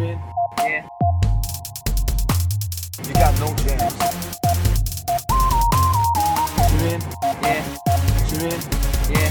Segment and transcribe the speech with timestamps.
[0.00, 0.18] mean?
[0.58, 0.88] Yeah.
[3.06, 3.94] You got no chance.
[6.72, 7.00] You mean?
[7.42, 7.62] Yeah.
[8.30, 8.60] You mean?
[9.12, 9.30] Yeah.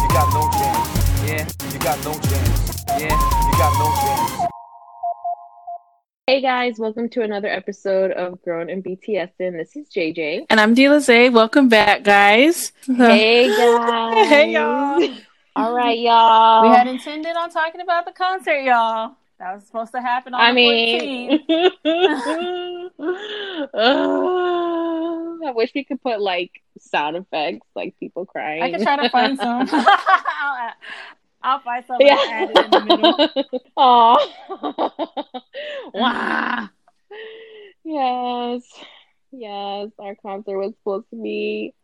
[0.00, 0.88] You got no chance.
[1.26, 1.44] Yeah.
[1.72, 2.84] You got no chance.
[2.88, 3.16] Yeah.
[3.46, 4.48] You got no chance.
[6.26, 9.32] Hey guys, welcome to another episode of Grown and BTS.
[9.40, 10.46] And this is JJ.
[10.48, 11.28] And I'm Dila Zay.
[11.28, 12.72] Welcome back, guys.
[12.86, 14.28] Hey guys.
[14.28, 15.06] Hey, y'all.
[15.54, 16.62] All right, y'all.
[16.62, 19.16] We had intended on talking about the concert, y'all.
[19.38, 22.90] That was supposed to happen on I the mean, 14th.
[23.74, 23.78] Uh,
[25.48, 28.62] I wish we could put like sound effects, like people crying.
[28.62, 29.68] I could try to find some.
[29.72, 30.72] I'll,
[31.42, 33.62] I'll find some and add in the middle.
[33.76, 34.18] Aw.
[35.92, 36.68] wow.
[37.84, 38.62] Yes.
[39.32, 39.90] Yes.
[39.98, 41.74] Our concert was supposed to be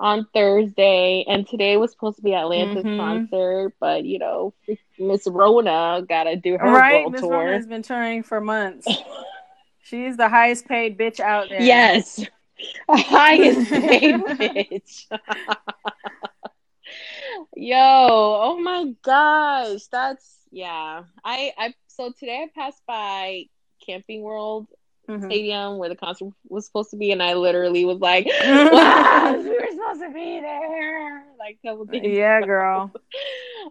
[0.00, 2.96] on Thursday, and today was supposed to be Atlanta's Mhm.
[2.98, 4.54] concert, but you know,
[4.98, 7.00] Miss Rona gotta do her Right?
[7.02, 7.32] world Miss tour.
[7.32, 8.86] Rona has been touring for months.
[9.82, 11.62] She's the highest paid bitch out there.
[11.62, 12.24] Yes.
[12.90, 15.06] Highest paid bitch.
[17.54, 19.86] Yo, oh my gosh.
[19.90, 21.04] That's yeah.
[21.24, 23.44] I I so today I passed by
[23.84, 24.68] Camping World
[25.08, 25.24] Mhm.
[25.24, 29.48] Stadium where the concert was supposed to be and I literally was like, wow, we
[29.50, 31.24] were supposed to be there.
[31.38, 32.46] Like couple days Yeah, ago.
[32.46, 32.92] girl.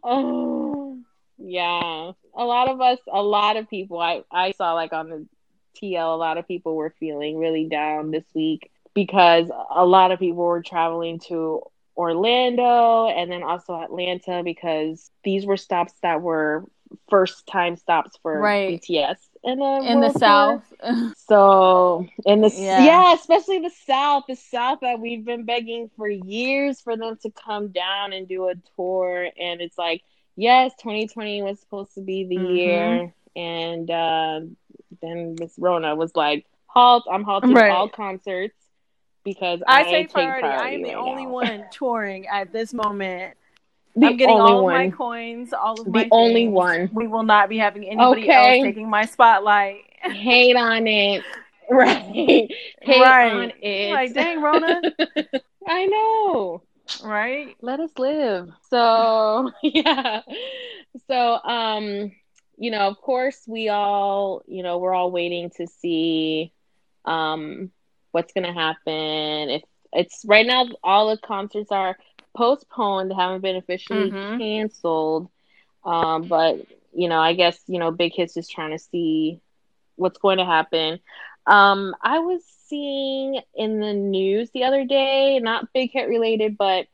[0.04, 0.98] Oh
[1.38, 2.12] yeah.
[2.36, 5.28] A lot of us a lot of people I, I saw like on the
[5.78, 10.20] TL a lot of people were feeling really down this week because a lot of
[10.20, 11.62] people were traveling to
[11.96, 16.66] Orlando and then also Atlanta because these were stops that were
[17.10, 18.80] first time stops for Right.
[18.82, 20.10] BTS in the In the.
[20.10, 20.64] South.
[21.16, 22.78] So in the Yeah.
[22.78, 23.14] yeah.
[23.14, 27.70] especially the South, the South that we've been begging for years for them to come
[27.70, 30.02] down and do a tour, and it's like,
[30.36, 32.56] yes, 2020 was supposed to be the Mhm.
[32.56, 34.42] year, and uh,
[35.02, 37.70] then Miss Rona was like, halt, I'm halting Right.
[37.70, 38.56] all concerts
[39.24, 40.48] because I, I say take priority.
[40.48, 43.36] I am the right only now." one touring at this moment.
[43.98, 44.70] The I'm getting all of one.
[44.70, 46.48] my coins, all of The my only things.
[46.48, 46.92] one.
[46.92, 48.34] We will not be having anybody Okay.
[48.34, 49.84] else taking my spotlight.
[50.06, 51.26] Hate on it,
[51.70, 52.50] right?
[52.82, 53.22] Hate Right.
[53.22, 53.90] on it.
[53.90, 54.84] Like, dang, Rona.
[55.68, 56.64] I know.
[57.02, 57.56] right?
[57.62, 60.22] let us live so yeah
[61.08, 62.12] so um
[62.58, 66.52] you know of course we all you know we're all waiting to see
[67.06, 67.72] um
[68.12, 69.62] what's gonna happen if
[69.94, 71.98] it's right now all the concerts are
[72.38, 74.40] postponed they haven't been officially Mhm.
[74.40, 75.30] canceled.
[75.86, 76.56] Um but
[76.94, 79.42] you know i guess you know big hits is trying to see
[79.96, 81.00] what's going to happen.
[81.48, 86.88] Um i was seeing in the news the other day not big hit related but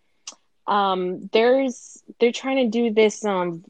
[0.67, 3.63] um there's they're trying to do this um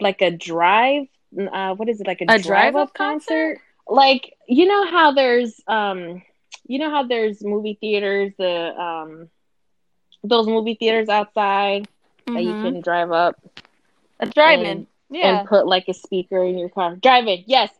[0.00, 1.06] like a drive
[1.52, 3.60] uh what is it like a, A drive drive-up up concert?
[3.88, 6.22] Like you know how there's um
[6.66, 9.28] you know how there's movie theaters the um
[10.24, 11.88] those movie theaters outside
[12.34, 12.60] that you Mhm.
[12.60, 13.36] can drive up
[14.20, 14.86] A drive-in.
[15.10, 15.40] yeah.
[15.40, 16.96] and put like a speaker in your car.
[16.96, 17.70] Drive-in, yes,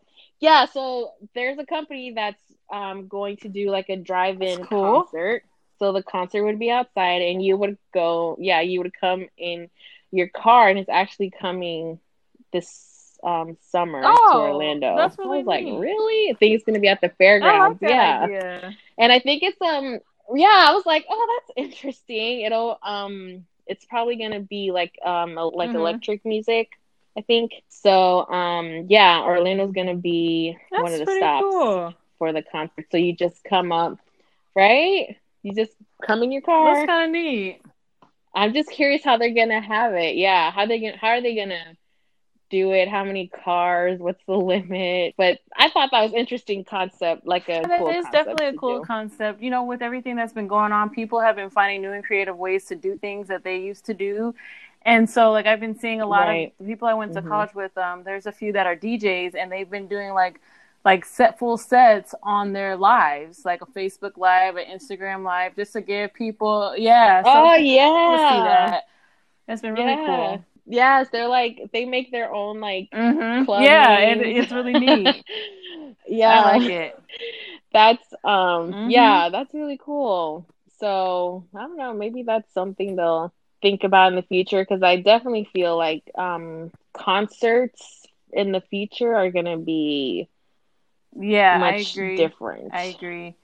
[0.41, 0.67] yeah.
[0.67, 5.05] So there's a company that's um going to do like a drive-in cool.
[5.05, 5.43] concert.
[5.79, 8.37] So the concert would be outside, and you would go.
[8.41, 9.69] Yeah, you would come in
[10.11, 11.99] your car, and it's actually coming
[12.53, 14.97] this um summer to Oh, Orlando.
[14.97, 16.31] that's I really was like, really?
[16.31, 17.09] I think it's gonna be at the
[17.41, 17.81] I like fairgrounds.
[17.81, 18.77] that yeah, idea.
[18.99, 19.99] and I think it's um
[20.35, 22.43] yeah, I was like, oh, that's interesting.
[22.43, 25.75] It'll um it's probably gonna be like um like Mhm.
[25.75, 26.69] electric music,
[27.17, 27.53] I think.
[27.69, 31.95] So um yeah, Orlando's gonna be That's one of the stops cool.
[32.19, 32.87] for the concert.
[32.91, 33.99] So you just come up,
[34.55, 35.17] right?
[35.43, 35.73] You just
[36.05, 36.75] come in your car.
[36.75, 37.61] That's kind of neat.
[38.35, 40.17] I'm just curious how they're gonna have it.
[40.17, 41.77] Yeah, how they gonna how are they gonna
[42.53, 42.89] do it?
[42.89, 43.99] How many cars?
[43.99, 45.15] What's the limit?
[45.19, 48.81] But I thought that was interesting concept, like a That cool is definitely a cool
[48.81, 48.87] do.
[48.87, 49.43] concept.
[49.43, 52.37] You know, with everything that's been going on, people have been finding new and creative
[52.39, 54.35] ways to do things that they used to do.
[54.85, 56.53] And so, like, I've been seeing a lot Right.
[56.53, 57.29] of the people I went to Mhm.
[57.29, 57.77] college with.
[57.79, 60.41] Um, there's a few that are DJs, and they've been doing like,
[60.85, 65.73] like set full sets on their lives, like a Facebook Live, an Instagram Live, just
[65.75, 67.23] to give people, yeah.
[67.23, 68.43] So Oh to see yeah.
[68.43, 68.85] that.
[69.49, 70.07] It's been really yeah.
[70.07, 70.45] cool.
[70.67, 73.73] Yes, they're like they make their own like hmm club.
[73.73, 74.39] Yeah, names.
[74.39, 75.25] it's really neat.
[76.07, 76.95] yeah, I like it.
[77.73, 78.85] That's um Mhm.
[78.85, 80.47] yeah, that's really cool.
[80.79, 83.33] So I don't know, maybe that's something they'll
[83.63, 89.15] think about in the future because I definitely feel like um concerts in the future
[89.15, 90.29] are gonna be
[91.17, 92.17] Yeah, I much agree.
[92.17, 92.75] different.
[92.75, 93.37] I agree.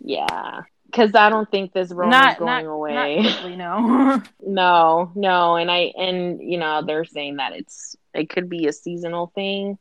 [0.00, 0.62] Yeah.
[0.88, 3.16] Because I don't think this Rona's not going not away.
[3.16, 4.22] Not quickly, no.
[4.40, 8.72] no, no, and I and you know they're saying that it's it could be a
[8.72, 9.78] seasonal thing.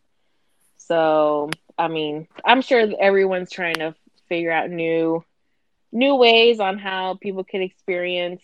[0.77, 3.95] So I mean, I'm sure everyone's trying to
[4.27, 5.23] figure out new
[5.91, 8.41] new ways on how people can experience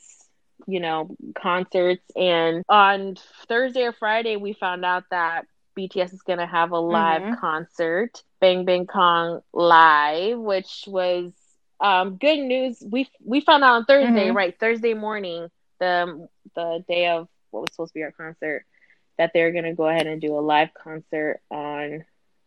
[0.68, 3.16] you know concerts and on
[3.48, 5.46] thursday or friday we found out that
[5.78, 7.38] bts is going to have a live Mhm.
[7.40, 11.34] concert Bang Bang Con live which was
[11.80, 14.36] um good news we we found out on thursday Mhm.
[14.36, 15.50] right thursday morning
[15.80, 18.66] the the day of what was supposed to be our concert
[19.18, 22.04] that they're going to go ahead and do a live concert on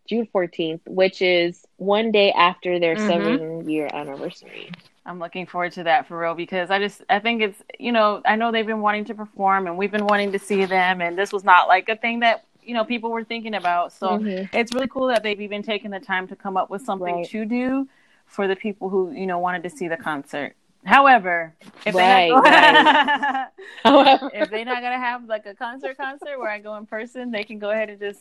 [0.08, 3.06] June 14th, which is one day after their Mhm.
[3.06, 4.72] seven year anniversary.
[5.04, 8.20] I'm looking forward to that for real because I just I think it's you know
[8.24, 11.16] I know they've been wanting to perform and we've been wanting to see them and
[11.16, 14.48] this was not like a thing that you know people were thinking about so Mhm.
[14.52, 17.28] it's really cool that they've even taken the time to come up with something Right.
[17.30, 17.88] to do
[18.26, 20.54] for the people who you know wanted to see the concert.
[20.84, 23.52] However, if Right, they're not
[23.82, 27.30] However, if they're not gonna have like a concert concert where I go in person,
[27.30, 28.20] they can go ahead and just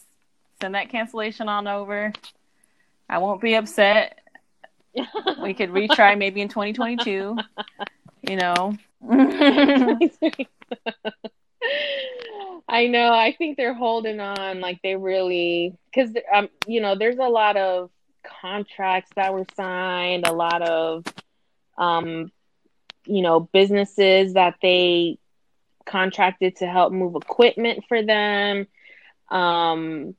[0.62, 2.12] send that cancellation on over.
[3.07, 4.19] I won't be upset.
[5.42, 7.38] We could retry maybe in 2022.
[8.28, 8.78] You know.
[12.68, 13.13] I know.
[13.13, 17.57] I think they're holding on like they really because um you know there's a lot
[17.57, 17.92] of
[18.42, 21.06] contracts that were signed, a lot of
[21.77, 22.31] um
[23.06, 25.18] you know businesses that they
[25.86, 28.68] contracted to help move equipment for them.
[29.30, 30.16] Um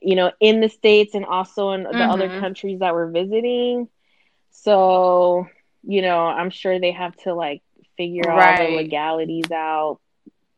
[0.00, 2.30] you know in the states and also in the other Mhm.
[2.30, 3.88] countries that we're visiting.
[4.50, 5.46] So,
[5.82, 7.62] you know, I'm sure they have to like
[7.96, 9.98] figure all the legalities out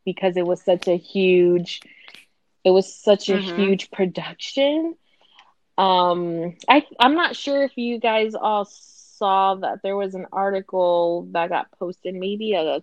[0.05, 1.79] because it was such a huge
[2.63, 3.37] it was such a Mhm.
[3.37, 4.95] huge production.
[5.77, 11.27] Um I I'm not sure if you guys all saw that there was an article
[11.31, 12.81] that got posted maybe a,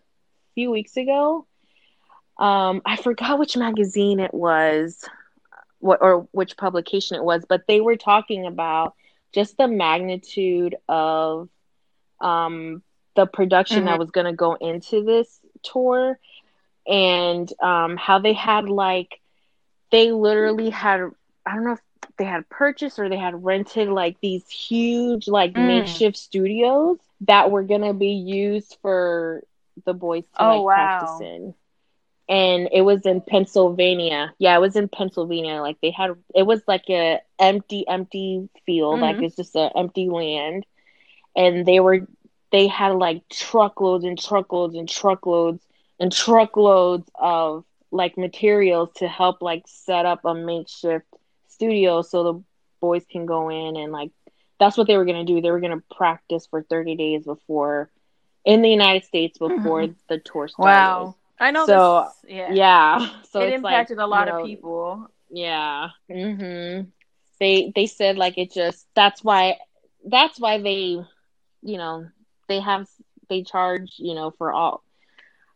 [0.54, 1.46] few weeks ago.
[2.38, 5.04] Um I forgot which magazine it was
[5.80, 8.94] what or which publication it was, but they were talking about
[9.32, 11.48] just the magnitude of
[12.20, 12.82] um
[13.16, 14.00] the production that Mhm.
[14.00, 16.18] was going to go into this tour
[16.86, 19.20] and um how they had like
[19.90, 21.00] they literally had
[21.46, 21.80] I don't know if
[22.18, 25.56] they had purchased or they had rented like these huge like Mm.
[25.56, 29.42] makeshift studios that were going to be used for
[29.84, 30.68] the boys to Oh, like wow.
[30.68, 31.54] practice in
[32.28, 34.32] and it was in Pennsylvania.
[34.38, 35.60] Yeah, it was in Pennsylvania.
[35.60, 39.00] Like they had, it was like a empty, empty field.
[39.00, 39.22] Like Mhm.
[39.22, 40.64] it's just an empty land,
[41.36, 42.06] and they were,
[42.52, 45.62] they had like truckloads and truckloads and truckloads
[45.98, 51.06] and truckloads of like materials to help like set up a makeshift
[51.62, 52.42] studio so the
[52.80, 54.10] boys can go in and like
[54.58, 55.40] that's what they were gonna do.
[55.40, 57.90] They were gonna practice for thirty days before
[58.44, 60.62] in the United States before the tour started.
[60.62, 61.16] Wow.
[61.40, 62.30] I know So, this.
[62.36, 62.52] Yeah.
[62.52, 63.08] Yeah.
[63.30, 65.08] So it impacted like, a lot you of people.
[65.30, 65.88] Yeah.
[66.10, 66.86] Mhm.
[67.40, 69.58] They they said like it just that's why
[70.04, 70.98] that's why they
[71.62, 72.06] you know
[72.48, 72.88] they have
[73.28, 74.84] they charge you know for all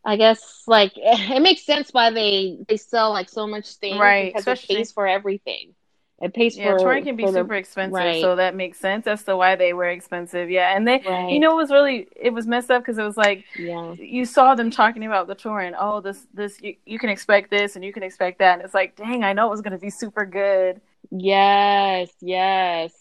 [0.05, 4.35] I guess like it makes sense why they they sell like so much things Right,
[4.35, 5.75] because especially- it pays for everything.
[6.22, 8.22] It pays Yeah, for touring can be for the- super expensive, right.
[8.22, 10.48] so that makes sense as to why they were expensive.
[10.50, 11.30] Yeah, and they, Right.
[11.30, 13.92] you know, it was really it was messed up because it was like yeah.
[13.92, 17.50] you saw them talking about the tour and oh, this this you, you can expect
[17.50, 19.78] this and you can expect that, and it's like, dang, I know it was gonna
[19.78, 20.80] be super good.
[21.11, 22.94] Yes, yes.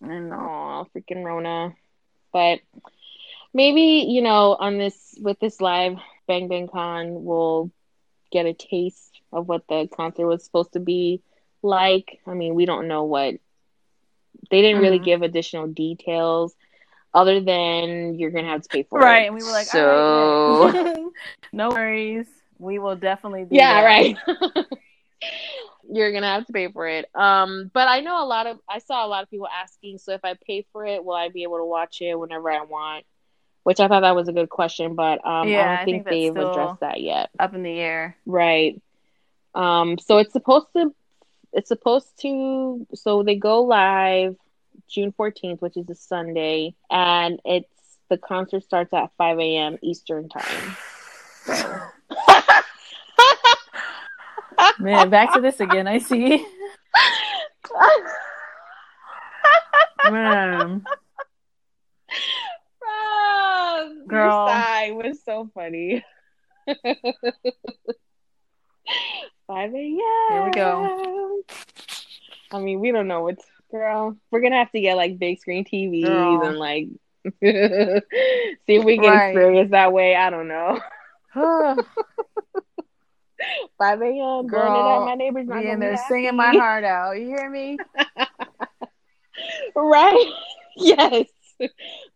[0.00, 1.74] And Oh, freaking Rona.
[2.32, 2.60] But
[3.52, 5.96] maybe, you know, on this with this live
[6.28, 7.70] Bang Bang Con we'll
[8.30, 11.20] get a taste of what the concert was supposed to be
[11.62, 12.20] like.
[12.26, 13.34] I mean, we don't know what
[14.50, 15.04] they didn't really Mhm.
[15.04, 16.54] give additional details
[17.14, 19.04] other than you're gonna have to pay for it.
[19.04, 21.06] right, and we were like, so right,
[21.52, 22.26] no worries,
[22.58, 23.84] we will definitely do yeah, that.
[23.84, 24.16] right.
[25.90, 27.06] You're gonna have to pay for it.
[27.14, 30.12] Um, but I know a lot of I saw a lot of people asking, so
[30.12, 33.04] if I pay for it, will I be able to watch it whenever I want?
[33.64, 36.06] Which I thought that was a good question, but um, Yeah, I don't I think,
[36.08, 37.30] think they've addressed that yet.
[37.38, 38.16] Up in the air.
[38.26, 38.80] Right.
[39.54, 40.92] Um, so it's supposed to
[41.52, 44.36] it's supposed to so they go live
[44.88, 47.68] June 14th, which is a Sunday, and it's
[48.08, 49.78] the concert starts at 5 a.m.
[49.82, 50.76] Eastern time.
[54.78, 55.86] Man, back to this again.
[55.86, 56.44] I see.
[60.10, 60.84] Man.
[62.84, 64.24] Rob, Girl.
[64.24, 66.04] Your sigh was so funny.
[69.46, 69.98] 5 a.m.
[70.28, 71.42] Here we go.
[72.52, 74.16] I mean, we don't know what's girl.
[74.30, 76.42] We're gonna have to get like big screen TVs Girl.
[76.42, 76.88] and like
[77.42, 79.28] See if we can Right.
[79.28, 80.14] experience that way.
[80.16, 80.80] I don't know.
[83.78, 84.46] 5 a.m.
[84.46, 87.12] Girl, my neighbor's not be gonna in there singing my heart out.
[87.18, 87.78] You hear me?
[89.76, 90.32] right?
[90.76, 91.26] yes.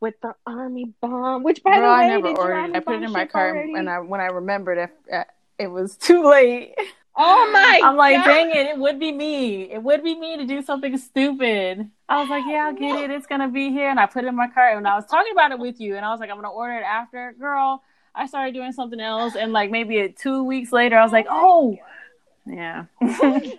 [0.01, 2.75] With the army bomb, which by Girl, the way, I never ordered.
[2.77, 3.75] I put it in my cart, already?
[3.75, 5.25] and I when I remembered it, uh,
[5.59, 6.75] it was too late.
[7.17, 7.81] Oh my!
[7.83, 8.25] I'm like, God.
[8.27, 8.67] dang it!
[8.67, 9.71] It would be me.
[9.71, 11.91] It would be me to do something stupid.
[12.09, 13.11] I was like, yeah, I'll get it.
[13.11, 14.77] It's gonna be here, and I put it in my cart.
[14.77, 16.77] And I was talking about it with you, and I was like, I'm gonna order
[16.77, 17.35] it after.
[17.39, 17.83] Girl,
[18.15, 21.77] I started doing something else, and like maybe two weeks later, I was like, oh,
[22.47, 22.85] yeah.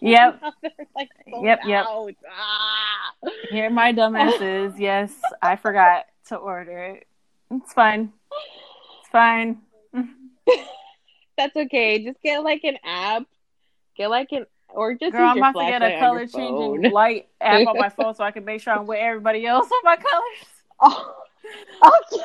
[0.00, 0.42] Yep.
[0.96, 1.86] Like, Yep, yep.
[2.30, 3.14] Ah.
[3.50, 4.74] Here my dumbasses.
[4.78, 7.06] Yes, I forgot to order it.
[7.50, 8.12] It's fine.
[9.00, 9.58] It's fine.
[11.38, 12.04] That's okay.
[12.04, 13.22] Just get like an app.
[13.96, 17.66] Get like an or just Girl, I'm about to get a color changing light app
[17.66, 20.46] on my phone so I can make sure I'm with everybody else on my colors.
[20.80, 21.14] Oh,
[22.12, 22.24] okay.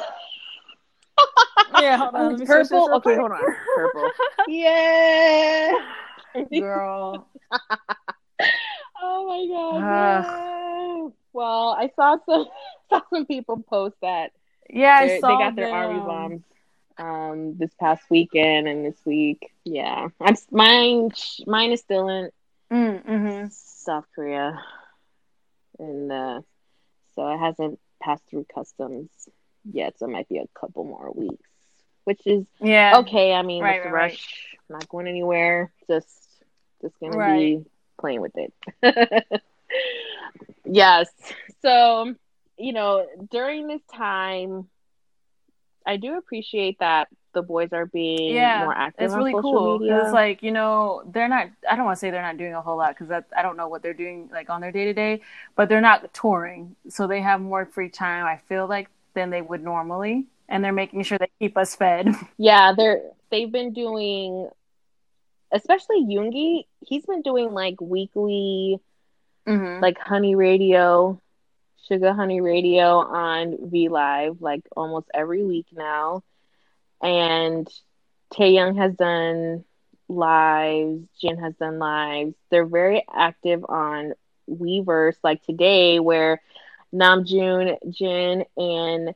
[1.80, 2.22] Yeah, hold on.
[2.22, 2.90] Oh, let purple?
[2.96, 3.56] Okay, hold on.
[3.76, 4.10] Purple.
[4.48, 5.72] Yeah.
[6.60, 7.28] Girl.
[9.02, 9.90] Oh my god.
[9.90, 11.10] Yeah.
[11.34, 12.46] Well, I saw some
[12.90, 14.32] saw some people post that
[14.70, 16.06] Yeah, I they they saw got their army them.
[16.06, 16.42] bombs
[16.98, 19.52] um this past weekend and this week.
[19.66, 21.12] Yeah, I'm mine.
[21.46, 22.30] Mine is still in
[22.72, 23.52] Mm, mhm.
[23.52, 24.60] South Korea,
[25.80, 26.42] and uh,
[27.16, 29.10] so it hasn't passed through customs
[29.72, 29.98] yet.
[29.98, 31.50] So it might be a couple more weeks,
[32.06, 33.00] which is Yeah.
[33.00, 33.34] okay.
[33.34, 34.12] I mean, Right, the right, right.
[34.12, 34.56] rush?
[34.70, 35.72] Not going anywhere.
[35.88, 36.08] Just
[36.82, 37.60] just gonna Right.
[37.60, 37.66] be
[38.00, 38.54] playing with it.
[40.66, 41.10] yes.
[41.62, 42.14] So
[42.58, 44.68] you know, during this time,
[45.86, 49.42] I do appreciate that the boys are being Yeah, more active It's on really social
[49.42, 49.80] cool.
[49.80, 50.02] media.
[50.04, 52.62] It's like, you know, they're not, I don't want to say they're not doing a
[52.62, 55.22] whole lot because I don't know what they're doing like on their day to day,
[55.56, 56.76] but they're not touring.
[56.90, 60.26] So they have more free time, I feel like, than they would normally.
[60.50, 62.10] And they're making sure they keep us fed.
[62.38, 64.50] Yeah, they're they've been doing,
[65.52, 66.66] especially Yoongi.
[66.82, 68.80] He's been doing like weekly,
[69.48, 69.84] Mm-hmm.
[69.84, 71.20] like Honey Radio,
[71.88, 76.24] Sugar Honey Radio on V Live, like almost every week now.
[77.02, 77.68] And
[78.34, 79.66] Taehyung has done
[80.08, 81.04] lives.
[81.20, 82.36] Jin has done lives.
[82.50, 84.14] They're very active on
[84.50, 86.42] Weverse, like today, where
[86.94, 89.14] Namjoon, Jin, and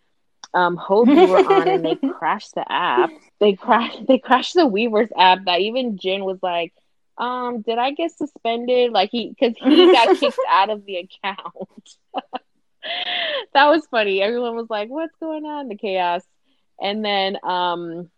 [0.54, 3.12] um Hobi were on and they crashed the app.
[3.40, 6.74] They crashed they crashed the Weverse app that even Jin was like,
[7.18, 8.92] um, did I get suspended?
[8.92, 11.96] Like he cause he got kicked out of the account.
[13.54, 14.22] that was funny.
[14.22, 15.68] Everyone was like, What's going on?
[15.68, 16.24] The chaos.
[16.82, 18.10] And then um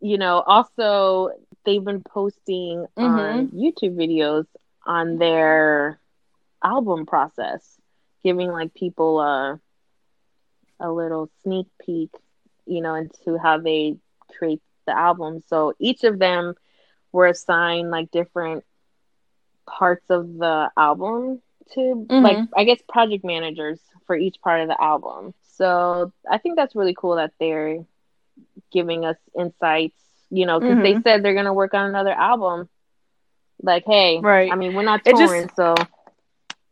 [0.00, 1.30] you know, also
[1.64, 4.46] they've been posting on YouTube videos
[4.86, 5.98] on their
[6.62, 7.80] album process,
[8.22, 9.60] giving like people a
[10.80, 12.10] a little sneak peek,
[12.66, 13.96] you know, into how they
[14.36, 15.40] create the album.
[15.48, 16.54] So each of them
[17.12, 18.64] were assigned like different
[19.66, 21.40] parts of the album
[21.74, 22.22] to Mhm.
[22.22, 25.34] like I guess project managers for each part of the album.
[25.52, 27.84] So I think that's really cool that they're
[28.70, 31.02] giving us insights, you know, because they Mhm.
[31.02, 32.68] said they're gonna work on another album.
[33.62, 34.52] Like, hey, Right.
[34.52, 35.74] I mean, we're not It just- touring, so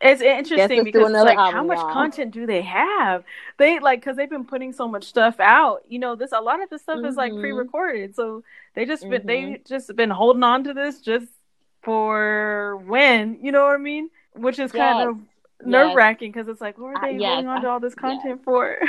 [0.01, 1.91] It's interesting because like, how much y'all.
[1.93, 3.25] content do they have?
[3.57, 5.83] They like because they've been putting so much stuff out.
[5.89, 7.41] You know, this a lot of this stuff is like Mhm.
[7.41, 8.43] pre-recorded, so
[8.75, 9.67] they just been they Mhm.
[9.67, 11.33] just been holding on to this just
[11.81, 13.39] for when.
[13.41, 14.11] You know what I mean?
[14.35, 15.09] Which is kind Yes.
[15.09, 15.19] of
[15.63, 17.95] nerve wracking because it's like, what are Uh, they yes, holding on to all this
[17.95, 18.79] content for?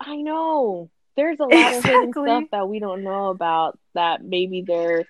[0.00, 2.14] I know there's a lot of hidden Exactly.
[2.14, 5.06] stuff that we don't know about that maybe they're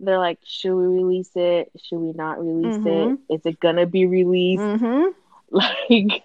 [0.00, 1.70] they're like, should we release it?
[1.84, 2.84] Should we not release Mhm.
[2.84, 3.18] it?
[3.30, 4.68] Is it gonna be released?
[4.78, 5.08] mm-hmm.
[5.50, 6.22] Like,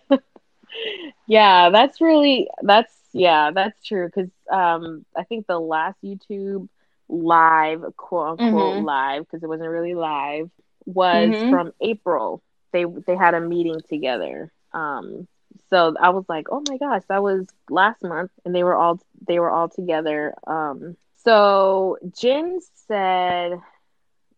[1.27, 4.07] yeah, that's really that's yeah, that's true.
[4.07, 6.67] Because um, I think the last YouTube
[7.09, 8.83] live, quote unquote Mhm.
[8.83, 10.49] live, because it wasn't really live,
[10.93, 11.49] was Mhm.
[11.49, 12.41] from April.
[12.71, 14.51] They they had a meeting together.
[14.73, 15.27] Um,
[15.69, 18.99] so I was like, oh my gosh, that was last month, and they were all
[19.27, 20.33] they were all together.
[20.47, 23.59] Um, so Jin said,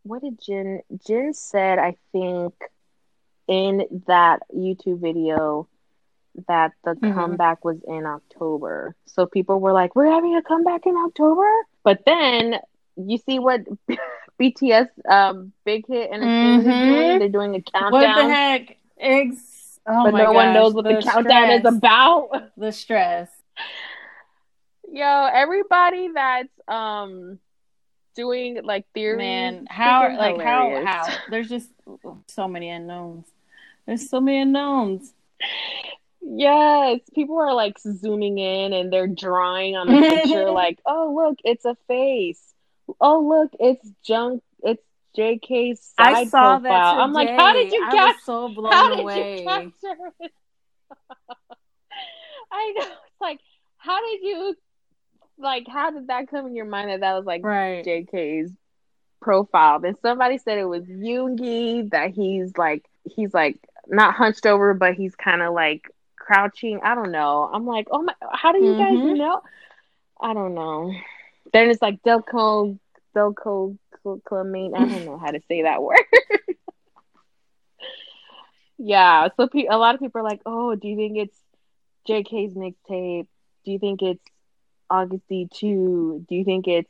[0.04, 1.80] what did Jin Jin said?
[1.80, 2.54] I think
[3.48, 5.68] in that YouTube video
[6.48, 7.14] that the Mhm.
[7.14, 8.96] comeback was in October.
[9.06, 11.48] So people were like, "We're having a comeback in October."
[11.84, 12.56] But then
[12.96, 13.62] you see what
[14.42, 16.84] BTS um, Big Hit and Mhm.
[16.84, 17.20] doing.
[17.20, 18.78] They're doing a countdown, What the heck?
[19.00, 22.30] Ex- oh but no one knows what the, countdown is about.
[22.58, 23.30] The stress.
[24.92, 27.40] Yo, everybody that's um
[28.16, 30.86] doing like theories, Man, how like how hilarious.
[30.90, 31.70] how there's just
[32.28, 33.26] so many unknowns.
[33.86, 35.14] There's so many unknowns.
[36.22, 41.40] Yes, people are like zooming in and they're drawing on the picture like, "Oh, look,
[41.44, 42.51] it's a face.
[43.00, 44.44] Oh, look, it's junk.
[44.64, 44.84] It's
[45.18, 47.02] JK's side I saw profile." that today.
[47.04, 48.16] I'm like, "How did you catch?
[48.24, 49.38] so blown How did away.
[49.40, 50.32] you capture it?"
[52.52, 52.82] I know.
[52.86, 53.40] It's like,
[53.78, 54.56] how did you
[55.38, 55.66] like?
[55.68, 57.84] How did that come in your mind that that was like Right.
[57.86, 58.52] JK's
[59.22, 59.80] profile.
[59.80, 63.58] Then somebody said it was Yoongi that he's like he's like
[63.88, 66.80] not hunched over, but he's kind of like crouching.
[66.84, 67.50] I don't know.
[67.52, 68.78] I'm like, oh my, how do you Mhm.
[68.78, 69.42] guys know?
[70.20, 70.94] I don't know.
[71.54, 72.78] Then it's like Delco
[73.16, 74.74] Delco Clamine.
[74.76, 76.00] I don't know how to say that word.
[78.78, 79.30] yeah.
[79.38, 81.38] So pe- a lot of people are like, oh, do you think it's
[82.08, 83.28] JK's mixtape?
[83.66, 84.24] Do you think it's
[84.92, 86.28] Agust D2?
[86.28, 86.90] Do you think it's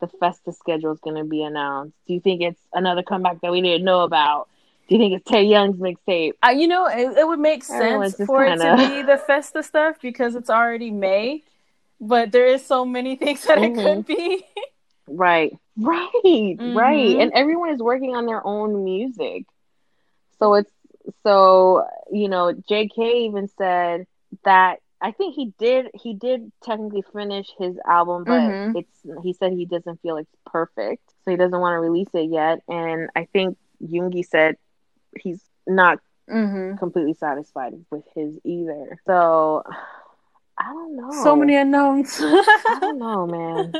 [0.00, 1.94] the Festa schedule is going to be announced?
[2.06, 4.48] Do you think it's another comeback that we didn't know about?
[4.88, 6.32] Do you think it's Taehyung's mixtape?
[6.42, 9.96] Uh, you know, it, it would make sense for it to be the Festa stuff
[10.00, 11.42] because it's already May,
[12.00, 14.44] but there is so many things that it could be.
[15.08, 17.16] Right, right, right.
[17.16, 17.18] Mhm.
[17.18, 19.44] And everyone is working on their own music.
[20.38, 20.72] So it's
[21.22, 24.06] so you know, JK even said
[24.44, 28.74] that I think he did he did technically finish his album, but Mhm.
[28.74, 32.30] it's he said he doesn't feel it's perfect, so he doesn't want to release it
[32.30, 32.60] yet.
[32.68, 34.56] And I think Yoongi said
[35.18, 38.98] he's not hmm completely satisfied with his either.
[39.06, 39.64] So
[40.88, 41.22] don't know.
[41.22, 42.18] So many unknowns.
[42.20, 43.72] I don't know, man.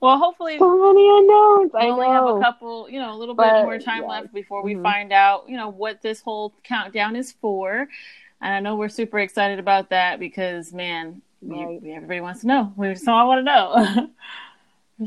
[0.00, 1.72] well, hopefully So many unknowns.
[1.74, 4.08] I only have a couple, you know, a little But, bit more time yeah.
[4.08, 4.82] left before we Mhm.
[4.82, 7.88] find out, you know, what this whole countdown is for.
[8.42, 11.80] And I know we're super excited about that because, man, Right.
[11.82, 12.72] we- everybody wants to know.
[12.76, 14.08] We just all want to know.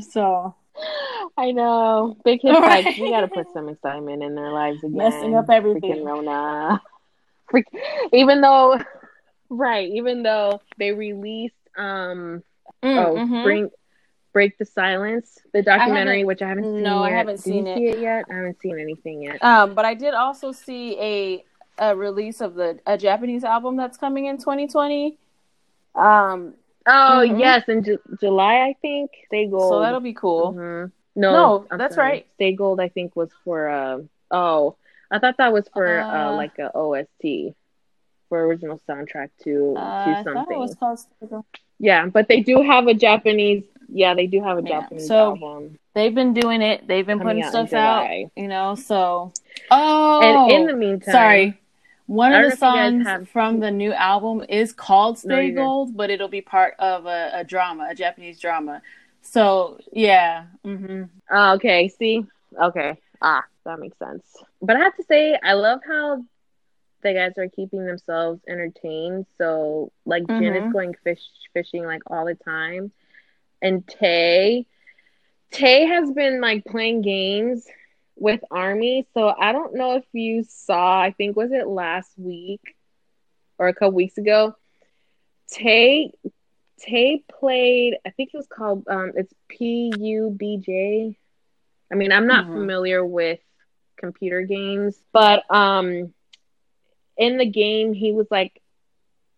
[0.00, 0.54] so
[1.36, 2.16] I know.
[2.24, 2.98] Big hits like Right.
[3.00, 4.96] we gotta put some excitement in their lives again.
[4.96, 5.82] Messing up everything.
[5.82, 6.82] Freaking Rona.
[7.50, 7.66] Freak-
[8.12, 8.80] even though
[9.54, 12.42] right, even though they released um
[12.82, 13.42] oh Mhm.
[13.42, 13.70] bring
[14.32, 17.66] break the silence, the documentary, haven't- which I haven't seen no, I haven't Did seen
[17.68, 17.78] it.
[17.78, 18.24] see it yet?
[18.30, 19.42] I haven't seen anything yet.
[19.44, 21.44] Um, but I did also see a
[21.78, 25.18] a release of the a Japanese album that's coming in 2020.
[25.94, 26.54] Um,
[26.86, 27.38] Oh Mhm.
[27.40, 29.10] yes, in Ju- July I think.
[29.26, 29.70] Stay gold.
[29.72, 30.52] so that'll be cool.
[30.52, 30.92] Mhm.
[31.16, 32.08] No, No, I'm that's sorry.
[32.10, 32.26] right.
[32.34, 33.68] Stay Gold, I think, was for.
[33.68, 34.00] Uh,
[34.32, 34.74] oh,
[35.12, 37.54] I thought that was for uh, Uh, like a OST
[38.34, 40.58] for original soundtrack to Uh, to something.
[40.58, 40.98] was called.
[41.78, 43.62] Yeah, but they do have a Japanese.
[43.88, 46.88] Yeah, they do have a Yeah, Japanese so- album They've been doing it.
[46.88, 48.08] They've been coming putting out stuff out.
[48.34, 49.32] You know, so
[49.70, 51.60] oh, And in the meantime, sorry.
[52.06, 55.18] One of the know if you guys songs have- from the new album is called
[55.18, 55.54] Stay you're.
[55.54, 58.82] Gold, but it'll be part of a, a drama, a Japanese drama.
[59.22, 61.86] So yeah, hmm Oh, okay.
[61.86, 62.26] See,
[62.60, 62.98] okay.
[63.22, 64.24] Ah, that makes sense.
[64.60, 66.24] But I have to say, I love how
[67.04, 69.26] the guys are keeping themselves entertained.
[69.38, 70.56] So, like, Jin Mhm.
[70.56, 71.22] is going fish
[71.54, 72.92] fishing like all the time,
[73.62, 74.66] and Tay,
[75.52, 77.66] Tay has been like playing games
[78.16, 79.06] with Army.
[79.14, 81.00] So I don't know if you saw.
[81.00, 82.60] I think was it last week
[83.58, 84.56] or a couple weeks ago.
[85.50, 86.12] Tay
[86.80, 87.96] Tay played.
[88.04, 88.86] I think it was called.
[88.88, 91.16] Um, it's P U B J.
[91.92, 92.52] I mean, I'm not Mhm.
[92.52, 93.40] familiar with
[93.96, 96.12] computer games, but um,
[97.16, 98.60] in the game, he was like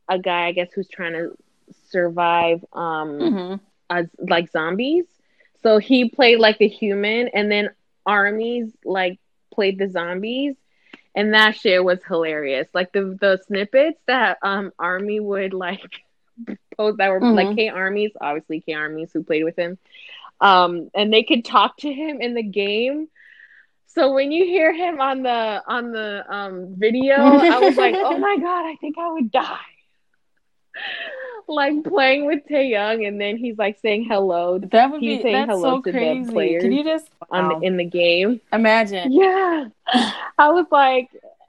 [0.09, 1.31] a guy, I guess, who's trying to
[1.91, 3.57] survive um hmm
[3.91, 5.05] as like zombies.
[5.63, 7.71] So he played like the human, and then
[8.07, 9.19] armies like
[9.53, 10.57] played the zombies,
[11.15, 12.69] and that shit was hilarious.
[12.75, 15.83] Like the the snippets that um army would like
[16.77, 17.57] post that were like Mhm.
[17.57, 19.79] K armies, obviously K armies who played with him,
[20.41, 23.09] um, and they could talk to him in the game.
[23.97, 28.19] So when you hear him on the on the um video, I was like, oh
[28.19, 29.57] my god, I think I would die.
[31.49, 35.47] like playing with Taehyung, and then he's like saying hello that would He's be saying
[35.47, 36.31] that's hello so to the crazy.
[36.31, 37.59] players Can you just on wow.
[37.59, 38.43] the, in the game.
[38.53, 39.13] imagine?
[39.13, 39.69] Yeah,
[40.39, 41.09] I was like,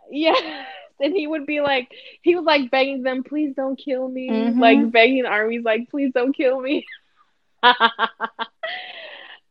[0.09, 0.33] yeah.
[0.99, 1.91] And he would be like,
[2.23, 4.31] he was like begging them, please don't kill me.
[4.31, 4.59] Mhm.
[4.59, 6.87] Like begging armies, like, please don't kill me.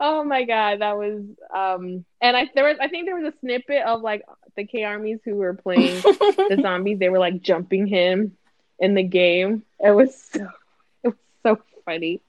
[0.00, 1.22] Oh my god, that was
[1.54, 2.04] um.
[2.20, 4.22] And I there was I think there was a snippet of like
[4.56, 6.02] the K armies who were playing
[6.48, 6.98] the zombies.
[6.98, 8.36] They were like jumping him
[8.78, 9.62] in the game.
[9.80, 10.48] It was so
[11.04, 12.20] it was so funny.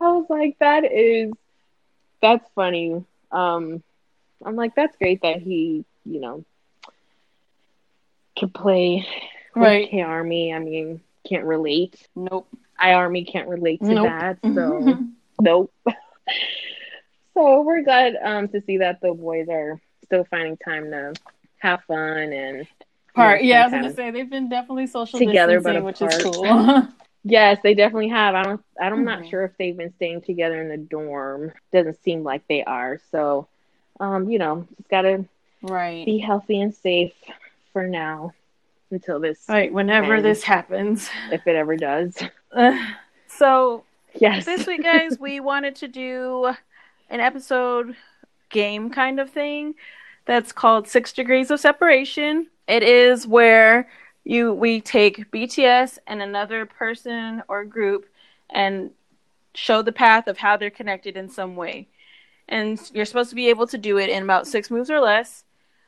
[0.00, 1.32] I was like, that is
[2.20, 3.04] that's funny.
[3.30, 3.82] Um
[4.44, 6.44] I'm like, that's great that he, you know,
[8.36, 9.06] can play
[9.54, 9.88] Right.
[9.90, 10.52] K Army.
[10.52, 12.06] I mean, can't relate.
[12.14, 12.46] Nope.
[12.78, 14.06] I Army can't relate to Nope.
[14.08, 14.38] that.
[14.54, 14.98] So
[15.40, 15.72] nope.
[17.36, 21.12] so we're glad um to see that the boys are still finding time to
[21.58, 22.66] have fun and
[23.14, 23.40] Part.
[23.42, 26.02] you know, Yeah, I was gonna say they've been definitely social Together, but distancing, which
[26.02, 26.34] is apart.
[26.34, 26.88] cool.
[27.28, 28.36] Yes, they definitely have.
[28.36, 28.62] I don't.
[28.80, 29.30] I'm not Mhm.
[29.30, 31.52] sure if they've been staying together in the dorm.
[31.72, 33.00] Doesn't seem like they are.
[33.10, 33.48] So,
[33.98, 35.24] um, you know, just gotta
[35.62, 36.06] right.
[36.06, 37.14] be healthy and safe
[37.72, 38.30] for now
[38.92, 39.72] until this, Right.
[39.72, 41.10] Whenever And- this happens.
[41.32, 42.16] if it ever does.
[42.52, 42.78] Uh,
[43.26, 43.82] so
[44.14, 44.44] Yes.
[44.44, 46.54] this week, guys, we wanted to do
[47.10, 47.96] an episode
[48.50, 49.74] game kind of thing
[50.24, 52.48] that's called Six Degrees of Separation.
[52.68, 53.88] It is where
[54.24, 58.06] you we take BTS and another person or group
[58.50, 58.90] and
[59.54, 61.88] show the path of how they're connected in some way.
[62.48, 65.44] And you're supposed to be able to do it in about six moves or less.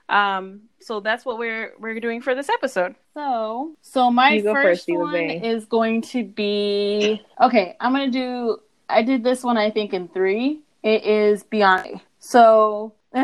[0.08, 2.94] Um, so that's what we're we're doing for this episode.
[3.14, 7.76] So, so my first, first, one is going to be okay.
[7.80, 8.58] I'm gonna do.
[8.88, 10.62] I did this one I think in three.
[10.82, 12.00] It is Beyonce.
[12.18, 12.94] So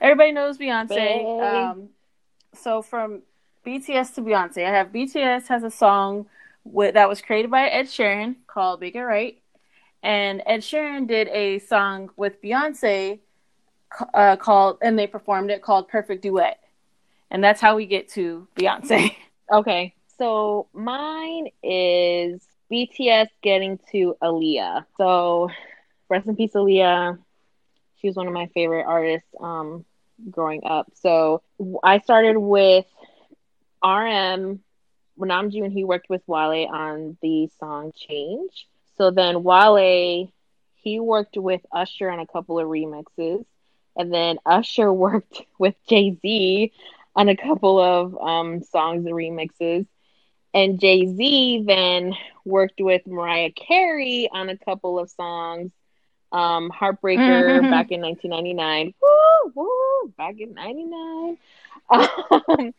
[0.00, 1.42] everybody knows Beyonce.
[1.42, 1.88] Um,
[2.54, 3.22] so from
[3.66, 6.26] BTS to Beyonce, I have BTS has a song
[6.64, 9.40] with, that was created by Ed Sheeran called "Make It Right,"
[10.02, 13.20] and Ed Sheeran did a song with Beyonce
[14.14, 16.58] uh, called, and they performed it called "Perfect Duet,"
[17.30, 19.14] and that's how we get to Beyonce.
[19.50, 24.86] Okay, so mine is BTS getting to Aaliyah.
[24.96, 25.50] So,
[26.12, 27.18] rest in peace, Aaliyah.
[28.00, 29.84] She was one of my favorite artists um,
[30.30, 30.86] growing up.
[30.94, 31.42] So,
[31.82, 32.86] I started with
[33.84, 34.60] RM.
[35.14, 38.66] When Namjoon, he worked with Wale on the song Change.
[38.96, 40.30] So then Wale,
[40.76, 43.44] he worked with Usher on a couple of remixes.
[43.96, 46.72] And then Usher worked with Jay Z
[47.14, 49.86] on a couple of um, songs and remixes.
[50.54, 55.72] And Jay Z then worked with Mariah Carey on a couple of songs.
[56.32, 57.70] Um, Heartbreaker Mhm.
[57.70, 58.94] back in 1999.
[59.02, 61.38] Woo, woo, back in 99.
[61.90, 62.72] Um,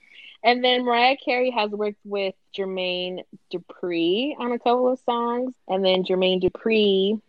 [0.44, 5.54] and then Mariah Carey has worked with Jermaine Dupri on a couple of songs.
[5.68, 7.22] And then Jermaine Dupri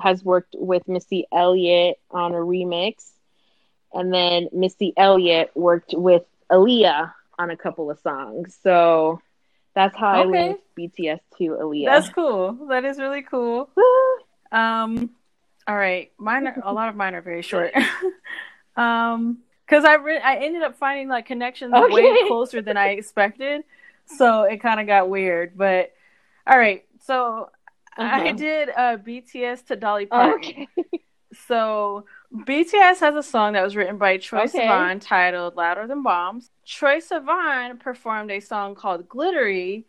[0.00, 3.10] has worked with Missy Elliott on a remix.
[3.92, 8.56] And then Missy Elliott worked with Aaliyah on a couple of songs.
[8.62, 9.20] So
[9.74, 10.48] that's how I Okay.
[10.48, 11.84] linked BTS to Aaliyah.
[11.86, 12.52] That's cool.
[12.68, 13.68] That is really cool.
[14.52, 15.10] Um,
[15.68, 16.46] all right, mine.
[16.46, 17.72] Are, a lot of mine are very short.
[18.76, 23.64] um, because I re- I ended up finding like connections way closer than I expected,
[24.06, 25.56] so it kind of got weird.
[25.56, 25.92] But
[26.46, 27.50] all right, so
[27.96, 28.32] I Uh-huh.
[28.36, 30.38] did uh BTS to Dolly Parton.
[30.38, 30.68] Okay.
[31.48, 34.66] So BTS has a song that was written by Troy Okay.
[34.68, 39.84] Sivan titled "Louder Than Bombs." Troye Sivan performed a song called "Glittery,"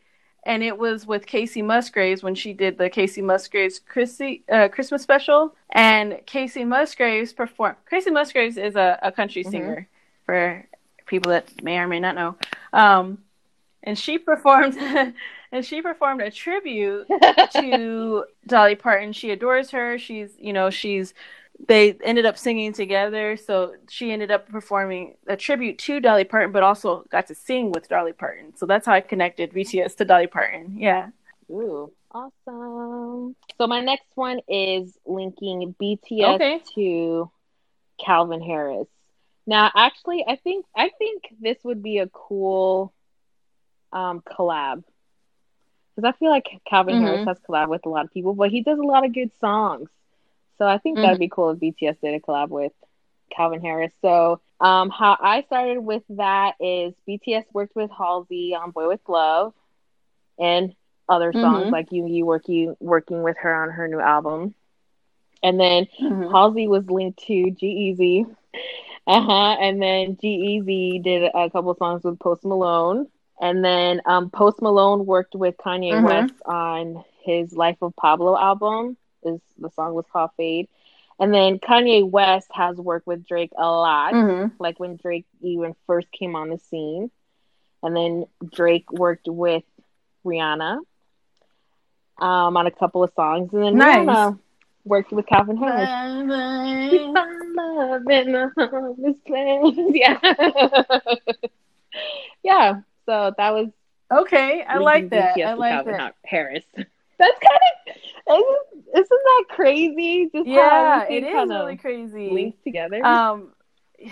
[0.47, 5.03] and it was with Kacey Musgraves when she did the Kacey Musgraves Chrissy, uh, Christmas
[5.03, 5.53] special.
[5.71, 7.75] And Kacey Musgraves performed.
[7.91, 9.51] Kacey Musgraves is a, a country Mhm.
[9.51, 9.87] singer
[10.25, 10.65] for
[11.05, 12.37] people that may or may not know.
[12.71, 13.17] Um,
[13.83, 14.77] and she performed.
[15.51, 17.07] and she performed a tribute
[17.53, 19.11] to Dolly Parton.
[19.11, 19.97] She adores her.
[19.97, 21.13] She's, you know, she's
[21.65, 26.51] they ended up singing together, so she ended up performing a tribute to Dolly Parton,
[26.51, 28.55] but also got to sing with Dolly Parton.
[28.55, 30.77] So that's how I connected BTS to Dolly Parton.
[30.77, 31.09] Yeah.
[31.49, 33.35] Ooh, awesome.
[33.57, 36.61] So my next one is linking BTS Okay.
[36.75, 37.31] to
[38.03, 38.87] Calvin Harris.
[39.47, 42.93] Now, actually, I think I think this would be a cool
[43.93, 44.83] um, collab
[45.95, 47.01] because I feel like Calvin Mhm.
[47.01, 49.31] Harris has collab with a lot of people, but he does a lot of good
[49.39, 49.89] songs.
[50.57, 52.71] So I think that'd be cool if BTS did a collab with
[53.35, 53.91] Calvin Harris.
[54.01, 59.01] So um, how I started with that is BTS worked with Halsey on Boy with
[59.07, 59.53] Luv
[60.39, 60.73] and
[61.09, 61.71] other songs Mhm.
[61.71, 64.53] like you you working working with her on her new album.
[65.43, 66.31] And then Mhm.
[66.31, 68.25] Halsey was linked to G.
[69.05, 69.57] Uh huh.
[69.61, 73.07] And then G did a couple songs with Post Malone.
[73.39, 76.03] And then um, Post Malone worked with Kanye Mhm.
[76.03, 78.97] West on his Life of Pablo album.
[79.27, 80.67] Is the song was called Fade.
[81.19, 84.51] And then Kanye West has worked with Drake a lot, Mhm.
[84.59, 87.09] like when Drake even first came on the scene.
[87.83, 89.63] And then Drake worked with
[90.25, 90.79] Rihanna
[92.19, 93.51] um, on a couple of songs.
[93.53, 94.07] And then Nice.
[94.07, 94.39] Rihanna
[94.85, 95.87] worked with Calvin Harris.
[95.87, 96.89] Bye-bye.
[96.91, 99.75] We found love in a homeless place.
[99.93, 100.19] Yeah.
[102.43, 102.81] yeah.
[103.05, 103.69] So that was
[104.09, 105.37] Okay, I like that.
[105.37, 105.99] I like Calvin that.
[106.01, 106.63] Har- Harris.
[107.19, 107.95] That's kind of
[108.29, 110.29] isn't, isn't that crazy?
[110.33, 112.29] Just Yeah, how it kind really of crazy.
[112.31, 113.03] linked together.
[113.05, 113.53] Um,
[113.97, 114.11] yeah.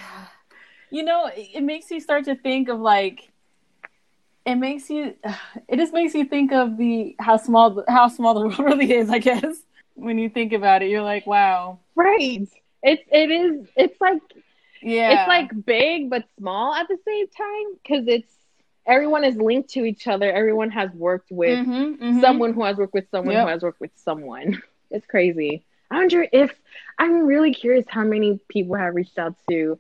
[0.90, 3.32] you know, it it makes you start to think of like,
[4.46, 5.16] it makes you,
[5.68, 8.92] it just makes you think of the how small the- how small the world really
[8.94, 9.10] is.
[9.10, 9.58] I guess
[9.96, 11.80] when you think about it, you're like, wow.
[11.96, 12.48] right.
[12.84, 14.22] It's it is it's like
[14.82, 15.14] Yeah.
[15.22, 18.35] it's like big but small at the same time because it's
[18.86, 20.32] everyone is linked to each other.
[20.32, 22.22] Everyone has worked with Mhm, mhm.
[22.22, 23.44] someone who has worked with someone Yep.
[23.44, 24.62] who has worked with someone.
[24.92, 25.66] It's crazy.
[25.92, 26.54] I wonder if
[27.00, 29.80] I'm really curious how many people have reached out to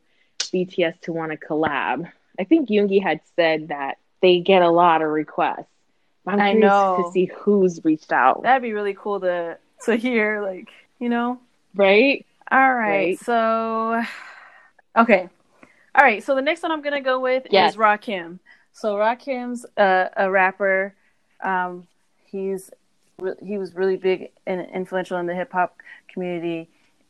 [0.51, 2.11] BTS to want to collab.
[2.39, 5.67] I think Yoongi had said that they get a lot of requests.
[6.27, 7.03] I'm I curious know.
[7.05, 8.41] to see who's reached out.
[8.43, 11.39] That'd be really cool to to hear, like, you know.
[11.75, 12.25] right?
[12.51, 12.89] All right.
[12.89, 13.19] Right.
[13.19, 14.03] So
[14.97, 15.29] okay.
[15.93, 16.23] All right.
[16.23, 17.73] So the next one I'm gonna go with Yes.
[17.73, 18.39] is Rakim.
[18.75, 20.93] So Rakim's uh, a rapper.
[21.41, 21.87] Um,
[22.25, 22.69] he's
[23.19, 25.77] re- he was really big and influential in the hip hop
[26.09, 26.67] community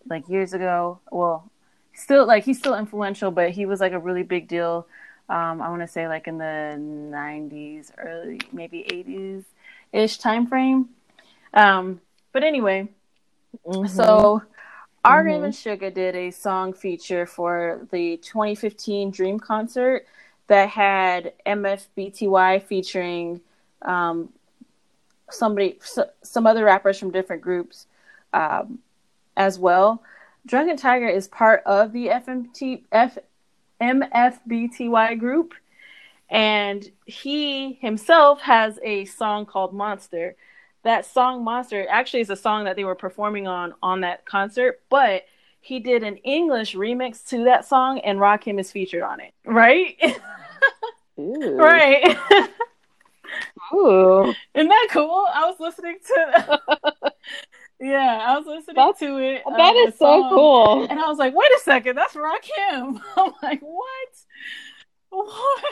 [0.08, 1.00] like years ago.
[1.12, 1.50] Well,
[1.96, 4.86] still like he's still influential, but he was like a really big deal.
[5.28, 9.46] Um, I want to say like in the '90s, early maybe '80s
[9.92, 10.90] ish time frame.
[11.52, 12.00] Um,
[12.32, 12.90] but anyway,
[13.66, 13.90] Mhm.
[13.90, 14.44] so
[15.04, 15.44] RM Mhm.
[15.46, 20.06] and Suga did a song feature for the 2015 Dream concert
[20.48, 23.42] that had MFBTY featuring
[23.82, 24.30] um,
[25.30, 27.88] somebody, s- some other rappers from different groups
[28.34, 28.80] um,
[29.36, 30.04] as well.
[30.46, 33.18] Drunken Tiger is part of the FMT, F,
[33.82, 35.54] MFBTY group,
[36.30, 40.36] and he himself has a song called Monster
[40.86, 44.80] that song monster actually is a song that they were performing on on that concert
[44.90, 45.26] but
[45.66, 49.34] he did an english remix to that song and rakim is featured on it.
[49.46, 49.98] Right?
[51.18, 52.18] Right.
[53.74, 54.34] Ooh.
[54.54, 55.26] isn't that cool?
[55.34, 56.62] I was listening to
[57.82, 60.84] yeah i was listening That's- to it That um, the is so cool.
[60.90, 64.14] and i was like wait a second that's rakim i'm like what?
[65.10, 65.64] What?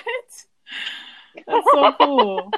[1.48, 2.52] That's so cool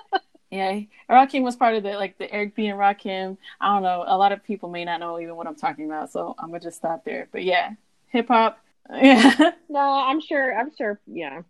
[0.52, 3.38] Yeah, Rakim was part of the like the Eric B and Rakim.
[3.60, 4.04] I don't know.
[4.08, 6.60] A lot of people may not know even what I'm talking about, so I'm gonna
[6.60, 7.28] just stop there.
[7.32, 7.72] But yeah,
[8.08, 8.60] hip hop.
[8.94, 10.56] Yeah, No, I'm sure.
[10.56, 11.00] I'm sure.
[11.08, 11.42] Yeah.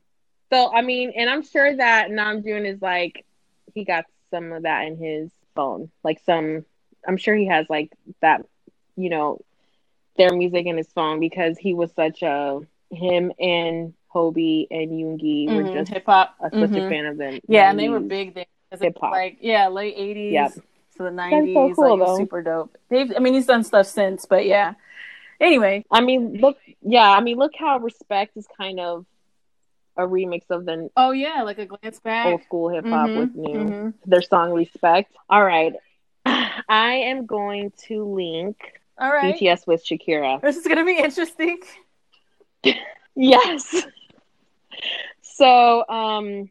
[0.52, 3.26] So I mean, and I'm sure that Namjoon is like
[3.74, 5.92] he got some of that in his phone.
[6.04, 6.66] Like some,
[7.08, 8.46] I'm sure he has like that,
[8.96, 9.42] you know,
[10.18, 15.54] their music in his phone because he was such a him and Hobi and Yoongi
[15.54, 16.36] were just hip hop.
[16.40, 17.34] a, such a fan of them.
[17.34, 17.52] Mm-hmm.
[17.52, 18.46] Yeah, and they were big then.
[18.82, 19.12] Hip hop.
[19.12, 20.52] Like yeah, late '80s Yep.
[20.54, 21.54] to the '90s.
[21.54, 22.18] so cool, like, it was though.
[22.24, 22.78] super dope.
[22.90, 23.12] They've.
[23.16, 24.74] I mean, he's done stuff since, but yeah.
[25.40, 26.58] Anyway, I mean, look.
[26.82, 29.06] Yeah, I mean, look how Respect is kind of
[29.98, 32.26] a remix of the oh yeah, like a glance back.
[32.28, 33.60] old school hip hop Mhm, with new.
[33.60, 33.94] mhm.
[34.06, 35.12] their song Respect.
[35.30, 35.74] All right.
[36.26, 38.58] I am going to link
[38.98, 40.42] All right, BTS with Shakira.
[40.48, 41.60] this is gonna be interesting.
[43.16, 43.86] Yes.
[45.22, 46.50] So, um,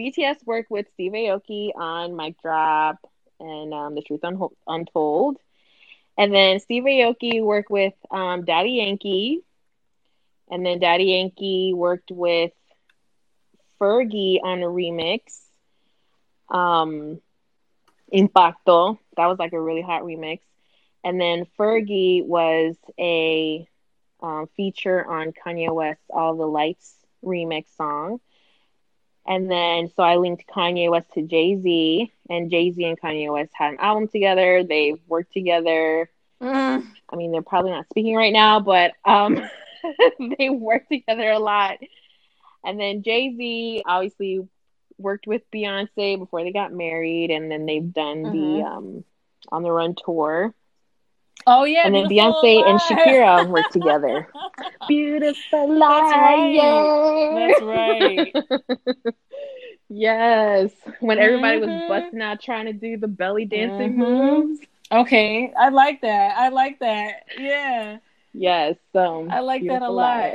[0.00, 2.96] BTS worked with Steve Aoki on Mic Drop
[3.38, 4.22] and um, The Truth
[4.66, 5.36] Untold.
[6.16, 9.40] And then Steve Aoki worked with um, Daddy Yankee.
[10.50, 12.52] And then Daddy Yankee worked with
[13.78, 15.20] Fergie on a remix.
[16.48, 17.20] Um,
[18.10, 18.98] Impacto.
[19.18, 20.40] That was like a really hot remix.
[21.04, 23.68] And then Fergie was a
[24.22, 28.20] um, feature on Kanye West's All the Lights remix song.
[29.26, 33.32] And then, so I linked Kanye West to Jay Z, and Jay Z and Kanye
[33.32, 34.64] West had an album together.
[34.64, 36.10] They worked together.
[36.42, 36.86] Mm.
[37.12, 39.40] I mean, they're probably not speaking right now, but um,
[40.38, 41.78] they worked together a lot.
[42.64, 44.46] And then Jay Z obviously
[44.98, 48.64] worked with Beyonce before they got married, and then they've done the Mhm.
[48.66, 49.04] um,
[49.52, 50.54] On the Run tour.
[51.46, 54.28] Oh yeah, and then Beyonce and Shakira worked together.
[54.88, 57.34] Beautiful liar.
[57.34, 58.34] That's right.
[59.88, 60.70] yes.
[61.00, 61.88] When everybody was Mhm.
[61.88, 63.96] busting out trying to do the belly dancing Mhm.
[63.96, 64.60] moves.
[64.92, 66.36] Okay, I like that.
[66.36, 67.24] I like that.
[67.38, 67.98] Yeah.
[68.32, 68.76] Yes.
[68.94, 70.32] Um, I like that a lot.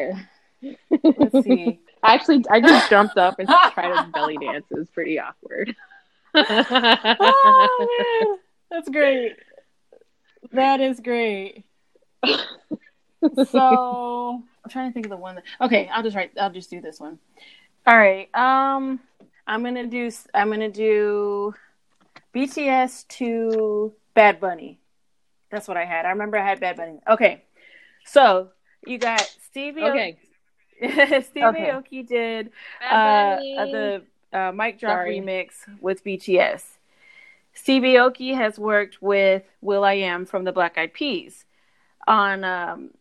[1.17, 1.79] Let's see.
[2.03, 4.65] Actually, I just jumped up and tried to belly dance.
[4.71, 5.75] It was pretty awkward.
[6.35, 7.87] oh
[8.29, 8.37] man,
[8.69, 9.35] that's great.
[10.51, 11.65] That is great.
[13.33, 15.35] So I'm trying to think of the one.
[15.35, 16.31] That, okay, I'll just write.
[16.39, 17.17] I'll just do this one.
[17.87, 18.29] All right.
[18.35, 18.99] Um,
[19.47, 20.11] I'm gonna do.
[20.33, 21.53] I'm gonna do
[22.33, 24.79] BTS to Bad Bunny.
[25.49, 26.05] That's what I had.
[26.05, 26.99] I remember I had Bad Bunny.
[27.07, 27.43] Okay,
[28.05, 28.49] so
[28.85, 29.83] you got Stevie.
[29.83, 30.17] okay.
[30.81, 31.69] Stevie Okay.
[31.71, 32.51] Aoki did
[32.91, 34.03] uh, the
[34.33, 35.19] uh, Mic Drop Sorry.
[35.19, 36.63] remix with BTS.
[37.55, 41.45] Stevie Aoki has worked with Will I Am from the Black Eyed Peas
[42.07, 42.91] on um,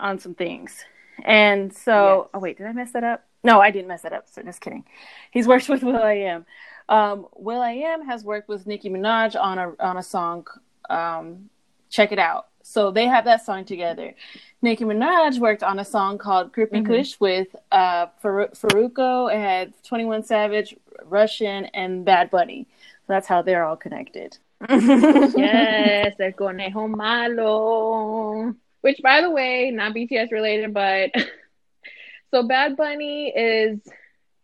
[0.00, 0.84] on some things,
[1.24, 2.30] and so Yes.
[2.34, 3.24] oh wait, did I mess that up?
[3.44, 4.28] No, I didn't mess that up.
[4.28, 4.84] So just kidding.
[5.30, 6.46] He's worked with Will I Am.
[6.88, 10.46] Um, Will I Am has worked with Nicki Minaj on a on a song.
[10.90, 11.50] Um,
[11.90, 12.46] check it out.
[12.62, 14.14] So they have that song together.
[14.60, 16.84] Nicki Minaj worked on a song called Mhm.
[16.86, 20.76] Kush with uh, Faru- Farruko and 21 Savage,
[21.08, 22.66] Rvssian, and Bad Bunny.
[23.08, 24.36] That's how they're all connected.
[24.68, 28.54] yes, el conejo malo.
[28.80, 31.10] Which, by the way, not BTS related, but
[32.30, 33.80] so Bad Bunny is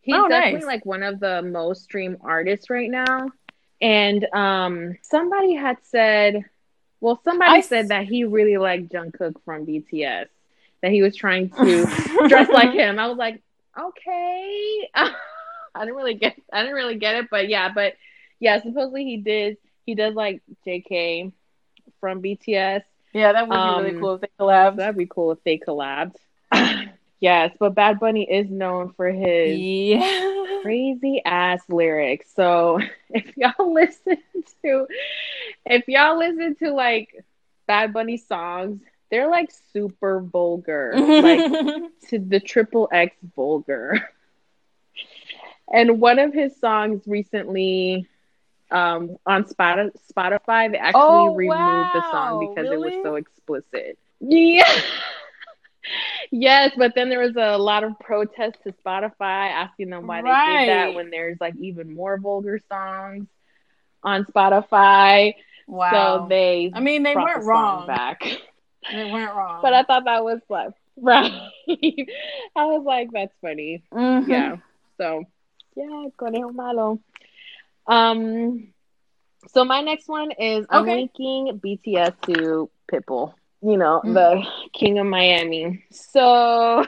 [0.01, 0.67] he's Oh, definitely nice.
[0.67, 3.29] like one of the most streamed artists right now.
[3.81, 6.45] And um, somebody had said,
[7.01, 10.27] well, somebody I s- said that he really liked Jungkook from BTS,
[10.83, 11.85] that he was trying to
[12.29, 12.99] dress like him.
[12.99, 13.43] I was like,
[13.79, 14.89] okay.
[14.95, 17.95] I didn't really get I didn't really get it, but yeah, but
[18.41, 21.33] yeah, supposedly he did he does like JK
[22.01, 22.83] from BTS.
[23.13, 24.77] Yeah, that would be Um, really cool if they collabed.
[24.77, 26.15] That'd be cool if they collabed.
[27.21, 30.35] yes, but Bad Bunny is known for his Yeah.
[30.63, 32.33] crazy ass lyrics.
[32.35, 34.17] So if y'all listen
[34.63, 34.87] to
[35.67, 37.25] if y'all listen to like
[37.67, 41.13] Bad Bunny songs, they're like super vulgar.
[41.19, 41.45] like
[42.09, 44.09] to the triple X vulgar.
[45.73, 48.07] and one of his songs recently
[48.75, 52.39] um, on Spot- Spotify, they actually Oh, removed the song wow.
[52.39, 53.99] because it was so explicit.
[54.21, 54.65] Yeah.
[56.31, 60.37] yes, but then there was a lot of protests to Spotify asking them why they
[60.45, 63.27] did that when there's like even more vulgar songs
[64.03, 65.35] on Spotify.
[65.67, 65.91] wow.
[65.91, 67.87] So they I mean, they weren't the wrong.
[67.87, 68.21] back.
[68.91, 69.63] They weren't wrong.
[69.63, 71.33] But I thought that was like right.
[72.57, 73.83] I was like, that's funny.
[73.93, 74.27] Mhm.
[74.29, 74.57] Yeah.
[74.99, 75.25] So
[75.77, 77.01] yeah, conejo malo.
[77.87, 78.73] Um
[79.49, 80.91] so my next one is I'm Okay.
[80.91, 83.35] linking BTS to Pitbull.
[83.63, 84.15] You know, Mhm.
[84.15, 85.85] the King of Miami.
[85.91, 86.85] So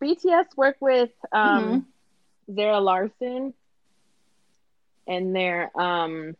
[0.00, 1.86] BTS work with um
[2.54, 3.54] Zara Larsson
[5.06, 6.34] and their um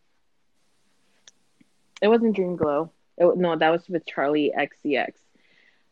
[2.01, 2.91] it wasn't Dream Glow.
[3.17, 5.21] It, no, that was with Charli XCX.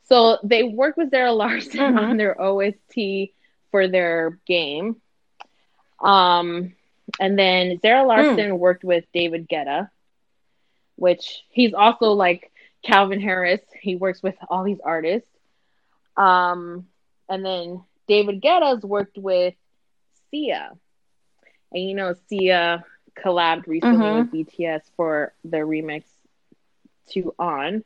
[0.03, 1.97] So they worked with Zara Larsson Mhm.
[1.97, 3.33] on their OST
[3.71, 4.95] for their game.
[6.03, 6.73] Um
[7.19, 9.89] and then Zara Larsson worked with David Guetta,
[10.95, 12.51] which he's also like
[12.83, 13.61] Calvin Harris.
[13.81, 15.29] He works with all these artists.
[16.17, 16.87] Um,
[17.29, 19.53] and then David Guetta's worked with
[20.29, 20.71] Sia.
[21.71, 24.15] And you know, Sia collabed recently Mhm.
[24.15, 26.03] with BTS for their remix
[27.11, 27.83] to On.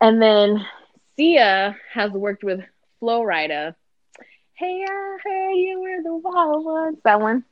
[0.00, 0.66] And then
[1.16, 2.60] Sia has worked with
[2.98, 3.74] Flo Rida.
[4.54, 6.98] Hey, I heard you were the wild ones.
[7.04, 7.44] That one.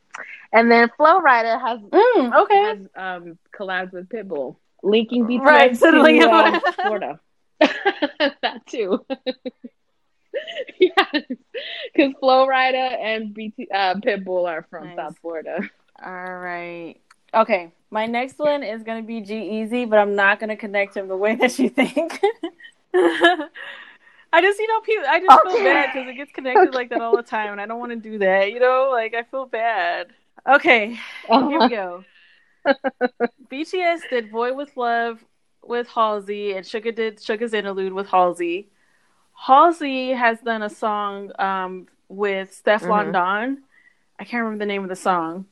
[0.53, 2.63] And then Flo Rida has Mm, okay.
[2.63, 7.21] has um collabed with Pitbull, linking BTS Right, to suddenly- uh, Florida.
[7.61, 9.05] that too.
[10.79, 11.07] yes,
[11.95, 14.97] because Flo Rida and BT uh, Pitbull are from Nice.
[14.97, 15.61] South Florida.
[16.05, 16.97] All right.
[17.35, 17.73] Okay.
[17.91, 21.35] My next one is gonna be G-Eazy, but I'm not gonna connect him the way
[21.37, 22.19] that you think.
[22.95, 25.05] I just, you know, people.
[25.09, 27.67] I just feel bad because it gets connected like that all the time, and I
[27.67, 28.51] don't want to do that.
[28.51, 30.07] You know, like I feel bad.
[30.49, 32.05] Okay, here we go.
[33.51, 35.25] BTS did "Boy with Luv"
[35.63, 38.69] with Halsey, and Suga did "Suga's Interlude" with Halsey.
[39.35, 43.13] Halsey has done a song um, with Stefflon Mhm.
[43.13, 43.59] Don.
[44.19, 45.47] I can't remember the name of the song.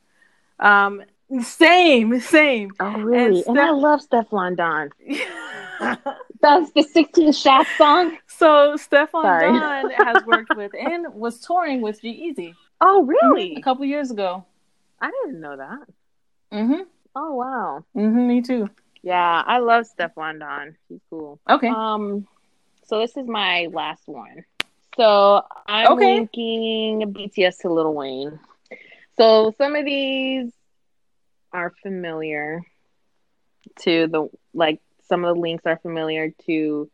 [0.59, 1.03] Um,
[1.41, 2.71] same, same.
[2.79, 3.43] Oh, really?
[3.47, 4.91] And And, I Steph- love Stefflon Don.
[6.41, 8.17] That's the 16 Shot song.
[8.27, 9.51] so Stefflon Sorry.
[9.59, 13.55] Don has worked with and was touring with G-Eazy Oh, really?
[13.55, 14.45] a couple years ago.
[15.01, 15.87] I didn't know that.
[16.53, 16.81] Mm-hmm.
[17.15, 17.85] Oh, wow.
[17.95, 18.27] Mm-hmm.
[18.27, 18.69] Me too.
[19.03, 20.75] Yeah, I love Stefflon Don.
[20.89, 21.39] He's cool.
[21.49, 21.69] Okay.
[21.69, 22.27] Um,
[22.85, 24.43] so this is my last one.
[24.97, 26.19] So I'm Okay.
[26.19, 28.39] linking BTS to Lil Wayne.
[29.17, 30.51] So some of these
[31.53, 32.61] are familiar
[33.81, 36.89] to the like some of the links are familiar to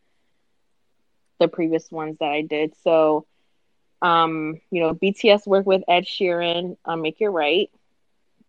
[1.40, 2.74] the previous ones that I did.
[2.84, 3.26] So
[4.02, 7.70] um, you know, BTS worked with Ed Sheeran on Make It Right.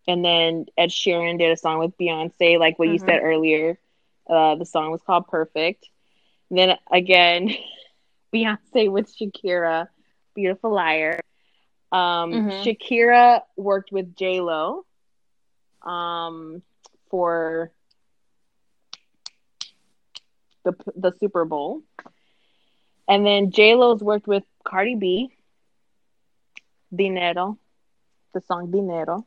[0.09, 3.09] And then Ed Sheeran did a song with Beyonce, like what you Mhm.
[3.09, 3.79] said earlier.
[4.29, 5.89] Uh, the song was called Perfect.
[6.49, 7.49] And then again,
[8.33, 9.87] Beyonce with Shakira,
[10.35, 11.19] Beautiful Liar.
[11.91, 12.49] Um, Mhm.
[12.49, 14.85] Shakira worked with J Lo
[15.83, 16.61] um,
[17.09, 17.71] for
[20.65, 21.83] the the Super Bowl,
[23.07, 25.31] and then J Lo's worked with Cardi B.
[26.95, 27.59] Dinero,
[28.33, 29.25] the song Dinero.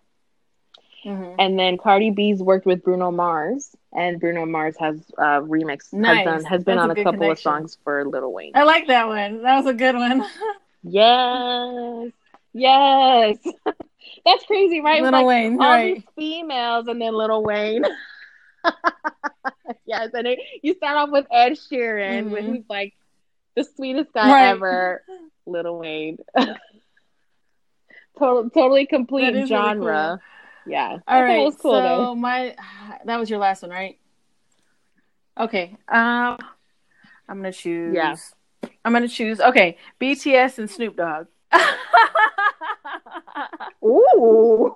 [1.05, 1.35] Mm-hmm.
[1.39, 6.19] And then Cardi B's worked with Bruno Mars, and Bruno Mars has uh, remix Nice.
[6.19, 8.53] has done has been That's on a a couple of songs for Lil Wayne.
[8.55, 9.43] I like that one.
[9.43, 10.25] That was a good one.
[10.85, 12.11] Yes,
[12.53, 13.39] yes,
[14.27, 15.01] that's crazy, right?
[15.01, 15.95] Little like Wayne, all right?
[15.95, 17.85] these females, and then Lil Wayne.
[19.87, 22.31] yes, and it, you start off with Ed Sheeran, Mhm.
[22.31, 22.95] when he's like
[23.55, 24.49] the sweetest guy Right.
[24.51, 25.03] ever.
[25.47, 26.19] Lil Wayne.
[28.19, 30.21] Total, totally complete is really genre.
[30.67, 31.39] Yeah, All right.
[31.39, 32.15] was cool so though.
[32.15, 32.55] my
[33.05, 33.99] that was your last one, right?
[35.39, 35.77] Okay.
[35.89, 36.39] Um,
[37.29, 37.95] I'm gonna choose.
[37.95, 38.17] Yeah.
[38.85, 39.41] I'm gonna choose.
[39.41, 41.27] Okay, BTS and Snoop Dogg.
[43.85, 44.75] Ooh.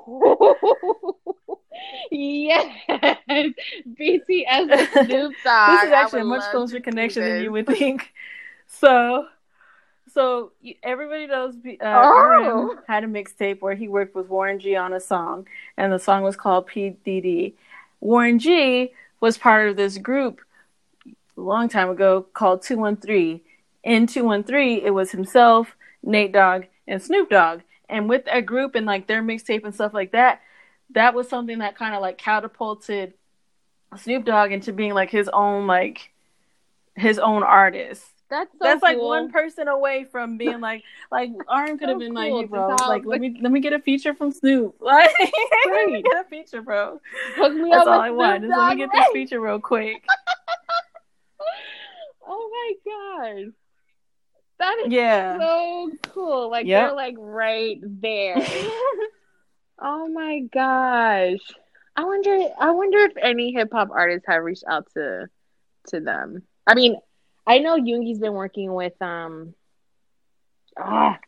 [2.10, 2.74] yes.
[3.28, 5.70] BTS and Snoop Dogg.
[5.70, 8.12] this is actually a much closer connection than you would think.
[8.66, 9.26] So,
[10.16, 10.52] so
[10.82, 12.70] everybody knows uh, Oh.
[12.70, 15.46] RM had a mixtape where he worked with Warren G on a song,
[15.76, 17.52] and the song was called PDD.
[18.00, 20.40] Warren G was part of this group
[21.06, 23.42] a long time ago called 213.
[23.84, 27.60] In 213, it was himself, Nate Dogg, and Snoop Dogg.
[27.90, 30.40] And with that group and like their mixtape and stuff like that,
[30.90, 33.12] that was something that kind of like catapulted
[33.98, 36.10] Snoop Dogg into being like his own like
[36.94, 38.15] his own artist.
[38.28, 42.00] That's so That's like one person away from being like like RM could have So
[42.00, 44.74] been like, hey, bro, like let me let me get a feature from Snoop.
[44.80, 47.00] Like let me get a feature, bro.
[47.36, 48.42] Hook me That's all I want.
[48.42, 49.96] Just let me get this feature real quick.
[52.28, 53.52] Oh my god.
[54.58, 55.38] That is Yeah.
[55.38, 56.50] so cool.
[56.50, 56.88] Like Yep.
[56.88, 58.44] they're like right there.
[59.80, 61.38] oh my gosh.
[61.94, 65.28] I wonder I wonder if any hip hop artists have reached out to
[65.88, 66.42] to them.
[66.66, 66.96] I mean,
[67.46, 69.54] I know Yoongi's been working with um
[70.78, 71.18] ah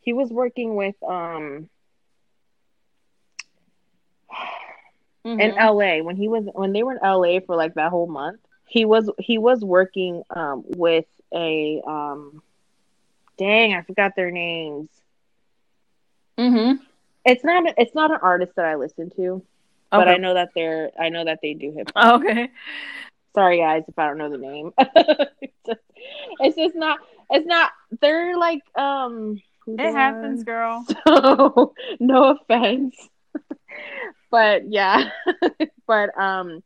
[0.00, 1.68] he was working with um
[5.38, 5.56] in Mhm.
[5.56, 8.40] LA when he was when they were in LA for like that whole month.
[8.66, 12.42] He was he was working um with a um
[13.38, 14.88] dang, I forgot their names.
[16.38, 16.80] Mhm.
[17.24, 19.42] It's not it's not an artist that I listen to,
[19.94, 22.12] but I know that they're I know that they do hip hop.
[22.12, 22.50] Oh, okay.
[23.36, 24.72] Sorry guys if I don't know the name.
[24.78, 25.80] it's, just,
[26.40, 27.70] it's just not it's not
[28.00, 30.86] they're like um It happens, girl.
[31.06, 32.96] So no offense.
[34.30, 35.10] but yeah.
[35.86, 36.62] but um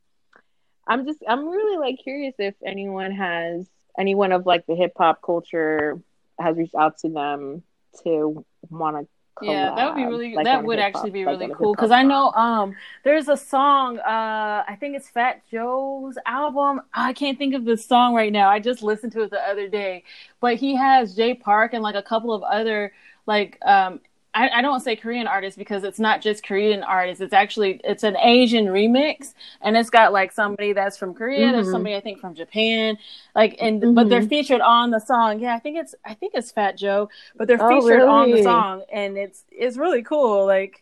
[0.87, 3.67] I'm just I'm really like curious if anyone has
[3.99, 5.99] anyone of like the hip hop culture
[6.39, 7.63] has reached out to them
[8.03, 9.07] to want to
[9.39, 12.03] Yeah, that would be really like, that would actually be like, really cool because I
[12.03, 16.81] know um there's a song uh I think it's Fat Joe's album.
[16.93, 18.49] I can't think of the song right now.
[18.49, 20.03] I just listened to it the other day.
[20.39, 22.93] But he has Jay Park and like a couple of other
[23.25, 23.99] like um
[24.33, 28.03] I, I don't say Korean artists because it's not just Korean artists it's actually it's
[28.03, 31.71] an Asian remix and it's got like somebody that's from Korea there's Mhm.
[31.71, 32.97] somebody I think from Japan
[33.35, 34.29] like and but they're Mhm.
[34.29, 37.61] featured on the song yeah I think it's I think it's Fat Joe but they're
[37.61, 40.81] Oh, featured on the song and it's it's really cool like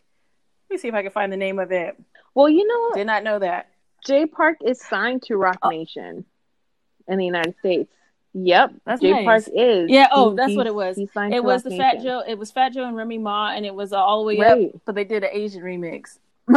[0.68, 1.96] let me see if i can find the name of it
[2.34, 3.68] Well, you know, did not know that
[4.06, 5.70] Jay Park is signed to Roc Oh.
[5.70, 6.24] Nation
[7.08, 7.92] in the United States.
[8.32, 9.24] Yep, That's Jay nice.
[9.24, 9.90] Park is.
[9.90, 10.96] Yeah, oh, He- that's what it was.
[10.98, 13.92] it was the fat joe it was fat joe and remy ma and it was
[13.92, 14.72] all the way Right.
[14.74, 16.18] up but they did an asian remix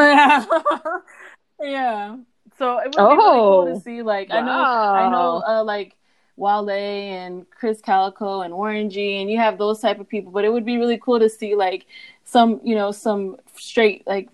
[1.62, 2.16] yeah
[2.58, 3.74] so it would be really cool Oh.
[3.74, 5.96] to see like i know i know uh like
[6.36, 10.52] Wale and Chris Calico and G and you have those type of people, but it
[10.52, 11.86] would be really cool to see like
[12.24, 14.30] some, you know, some straight like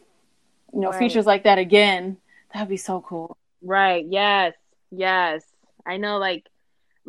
[0.73, 0.99] you know, Right.
[0.99, 2.15] features like that again.
[2.53, 3.35] That'd be so cool.
[3.61, 4.05] Right.
[4.07, 4.53] Yes.
[4.91, 5.43] Yes.
[5.85, 6.19] I know.
[6.19, 6.47] Like,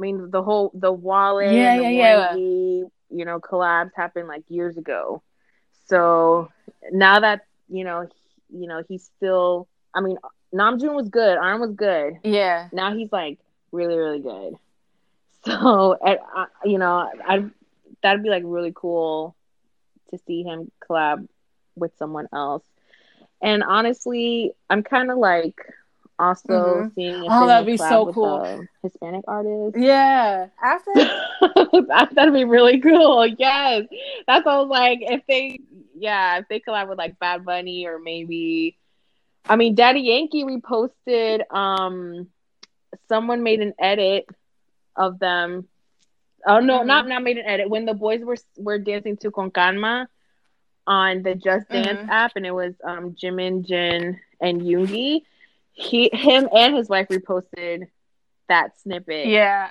[0.01, 4.79] I mean, the whole the Wale Yeah, yeah, G, you know, collabs happened like years
[4.79, 5.23] ago.
[5.89, 6.49] So
[6.91, 8.07] now that you know,
[8.49, 9.69] he, you know, he's still.
[9.95, 10.17] I mean,
[10.55, 11.37] Namjoon was good.
[11.37, 12.15] RM was good.
[12.25, 12.69] Yeah.
[12.73, 13.39] Now he's like
[13.73, 14.55] really, really good.
[15.43, 17.47] So, I, uh, you know, I
[18.03, 19.35] that'd be like really cool
[20.11, 21.27] to see him collab
[21.77, 22.63] with someone else.
[23.41, 25.59] And honestly, I'm kind of like
[26.21, 26.53] also
[26.85, 26.95] Mhm.
[26.95, 28.67] seeing if Oh, that'd be so cool.
[28.83, 29.77] Hispanic artist.
[29.79, 30.49] Yeah.
[30.63, 33.27] After that, that'd be really cool.
[33.27, 33.87] Yes,
[34.27, 34.99] that's what I was like.
[35.03, 35.61] If they,
[35.97, 38.77] yeah, if they collab with like Bad Bunny or maybe,
[39.49, 41.43] I mean, Daddy Yankee reposted.
[41.53, 42.29] Um,
[43.09, 44.27] someone made an edit
[44.97, 45.67] of them.
[46.47, 46.87] Oh no, Mhm.
[46.87, 47.69] not not made an edit.
[47.71, 50.09] When the boys were were dancing to Con Calma
[50.87, 52.09] on the Just Dance Mhm.
[52.09, 55.23] app, and it was um Jimin, Jin, and Yoongi.
[55.81, 57.89] He, him, and his wife reposted
[58.49, 59.27] that snippet.
[59.27, 59.71] Yeah.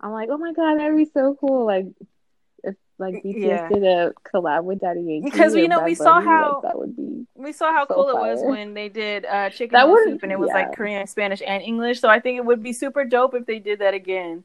[0.00, 1.66] I'm like, oh my god, that'd be so cool.
[1.66, 1.86] Like,
[2.62, 3.68] if like BTS Yeah.
[3.68, 6.78] did a collab with Daddy Yankee, Because, you know, Bad we saw how- like, that
[6.78, 7.26] would be.
[7.34, 10.22] We saw how So cool it was when they did uh, Chicken That would- Soup
[10.22, 10.54] and it was yeah.
[10.54, 12.00] like Korean, Spanish, and English.
[12.00, 14.44] So I think it would be super dope if they did that again.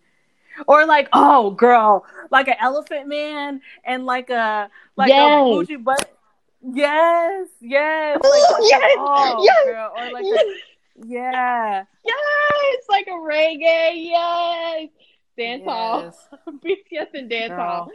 [0.68, 5.42] Or like, oh girl, like an Elephant Man and like a like Yes.
[5.42, 6.16] a Fuji but
[6.62, 10.44] yes, yes, like, Yes, oh yes, girl, or like yes.
[10.46, 10.54] a
[10.96, 11.86] Yeah.
[12.04, 14.10] Yes, like a reggae.
[14.10, 14.90] Yes,
[15.38, 16.02] dance hall.
[16.04, 16.28] Yes.
[16.64, 17.56] BTS and dance Girl.
[17.56, 17.92] hall.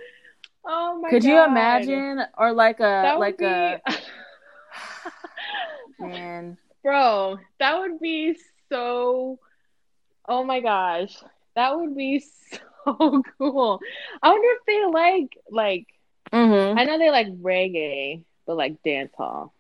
[0.65, 1.25] Oh my Could god!
[1.25, 3.81] you imagine, or like a That like be, a
[5.99, 6.59] man?
[6.83, 7.39] bro.
[7.59, 8.37] That would be
[8.71, 9.39] so.
[10.29, 11.17] Oh my gosh,
[11.55, 12.21] that would be
[12.85, 13.81] so cool.
[14.23, 15.87] I wonder if they like like.
[16.33, 16.79] Mm-hmm.
[16.79, 19.55] I know they like reggae, but like dance hall,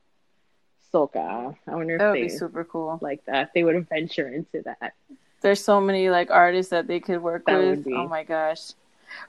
[0.93, 1.57] soca.
[1.67, 2.99] I wonder if That would be super cool.
[3.01, 3.53] like that.
[3.55, 4.95] They would venture into that.
[5.41, 7.87] There's so many like artists that they could work That with.
[7.89, 8.73] Oh my gosh.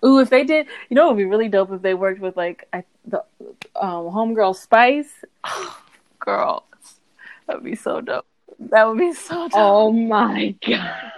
[0.04, 2.36] Ooh, if they did, you know, it would be really dope if they worked with
[2.36, 3.24] like I, the
[3.76, 5.24] um, homegirl Spice.
[6.20, 6.64] Girl,
[7.48, 8.26] that would be so dope.
[8.60, 9.52] That would be so dope.
[9.54, 11.12] Oh my god.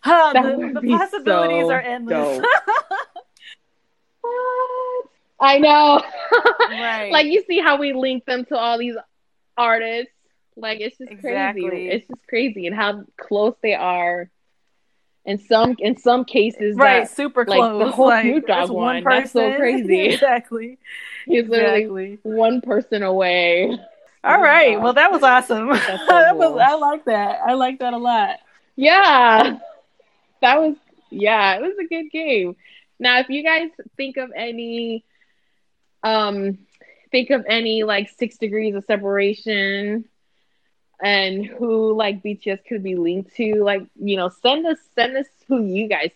[0.00, 2.44] Huh, that the, the possibilities so are endless.
[5.42, 6.00] I know.
[6.70, 7.12] Right.
[7.12, 8.96] Like you see how we link them to all these
[9.58, 10.12] artists.
[10.56, 11.68] Like it's just Exactly.
[11.68, 11.88] crazy.
[11.90, 14.30] It's just crazy and how close they are.
[15.24, 17.84] In some in some cases, right, that super like, close.
[17.84, 19.60] the whole like, Snoop Dogg one, that's so person.
[19.60, 20.00] crazy.
[20.14, 20.78] exactly.
[21.26, 21.82] he's literally
[22.14, 22.18] Exactly.
[22.22, 23.68] one person away.
[24.24, 24.80] All Oh, right.
[24.80, 25.68] Well, that was awesome.
[25.76, 26.58] So that was.
[26.60, 27.40] I like that.
[27.46, 28.38] I like that a lot.
[28.76, 29.58] Yeah,
[30.40, 30.76] that was
[31.10, 32.56] yeah, it was a good game.
[32.98, 35.04] Now, if you guys think of any,
[36.02, 36.58] um,
[37.10, 40.04] think of any like six degrees of separation,
[41.02, 45.26] and who like BTS could be linked to, like you know, send us send us
[45.48, 46.10] who you guys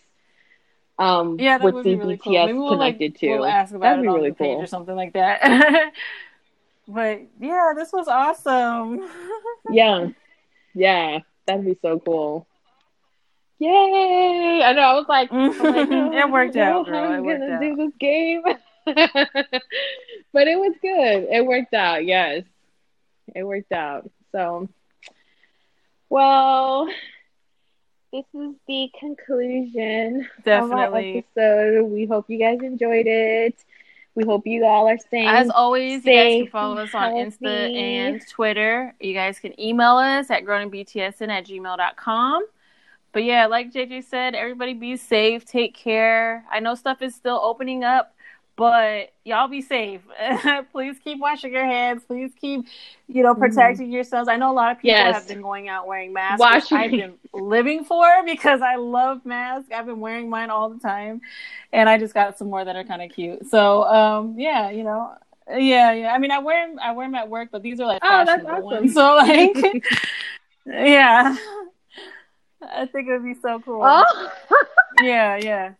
[0.99, 2.63] um Yeah, that would would be really BTS cool.
[2.63, 3.29] We'll like connected to.
[3.29, 4.55] we'll ask about That'd it be really cool.
[4.57, 5.91] or something like that.
[6.87, 9.07] but yeah, this was awesome.
[9.69, 10.07] Yeah,
[10.73, 12.47] yeah, that'd be so cool.
[13.59, 14.61] Yay!
[14.63, 14.81] I know.
[14.81, 17.11] I was like, like, oh, it worked out, girl.
[17.11, 17.61] I'm worked gonna out.
[17.61, 18.43] do this game,
[20.33, 21.27] but it was good.
[21.31, 22.05] It worked out.
[22.05, 22.43] Yes,
[23.35, 24.09] it worked out.
[24.31, 24.69] So,
[26.09, 26.87] well,
[28.13, 31.83] this is the conclusion of our episode.
[31.83, 33.55] We hope you guys enjoyed it.
[34.15, 35.27] We hope you all are staying.
[35.27, 38.95] As always, you guys can follow us on Insta and Twitter.
[38.99, 42.45] You guys can email us at growningbtsn at gmail.com.
[43.11, 46.45] But yeah, like JJ said, everybody be safe, take care.
[46.51, 48.15] I know stuff is still opening up,
[48.57, 50.01] but y'all be safe.
[50.73, 52.03] Please keep washing your hands.
[52.05, 52.65] Please keep,
[53.07, 54.27] you know, protecting yourselves.
[54.27, 55.05] I know a lot of people Mm-hmm.
[55.07, 55.15] Yes.
[55.15, 59.69] have been going out wearing masks, Wash I've been living for because I love masks.
[59.73, 61.21] I've been wearing mine all the time,
[61.71, 63.47] and I just got some more that are kind of cute.
[63.49, 65.13] So, um, yeah, you know,
[65.49, 66.11] yeah, yeah.
[66.13, 68.25] I mean, I wear 'em- I wear them at work, but these are like Oh,
[68.25, 68.63] that's awesome.
[68.63, 68.93] ones.
[68.93, 69.55] So, like,
[70.65, 71.37] yeah,
[72.69, 73.81] I think it would be so cool.
[73.85, 74.31] Oh.
[75.03, 75.73] Yeah, yeah.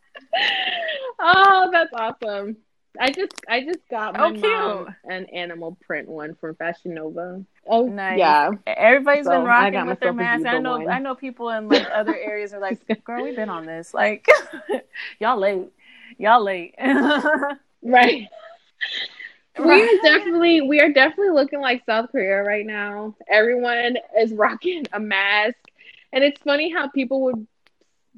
[1.20, 2.58] oh, that's awesome.
[3.00, 4.42] I just I just got oh, my Oh, cute.
[4.42, 7.44] mom an animal print one from Fashion Nova.
[7.68, 8.18] Oh, Nice.
[8.20, 8.52] yeah.
[8.66, 10.46] Everybody's So, been I rocking got with their masks.
[10.46, 10.78] I know.
[10.80, 10.90] one.
[10.90, 13.94] I know people in like other areas are like, "Girl, we've been on this.
[13.94, 14.28] Like,
[15.20, 15.68] y'all late.
[16.18, 16.76] Y'all late."
[17.82, 18.28] Right.
[19.60, 23.16] We are definitely we are definitely looking like South Korea right now.
[23.28, 25.56] Everyone is rocking a mask.
[26.14, 27.48] And it's funny how people would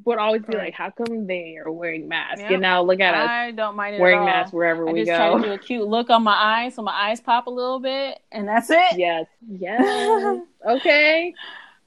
[0.06, 0.66] would always be Right.
[0.66, 2.42] like, How come they are wearing masks?
[2.42, 2.52] Yep.
[2.52, 4.28] And now look at us I don't mind it wearing at all.
[4.28, 6.82] masks wherever I we just try to do a cute look on my eyes, so
[6.82, 8.98] my eyes pop a little bit, and that's it.
[8.98, 9.26] Yes.
[9.50, 10.42] Yes.
[10.68, 11.34] Okay.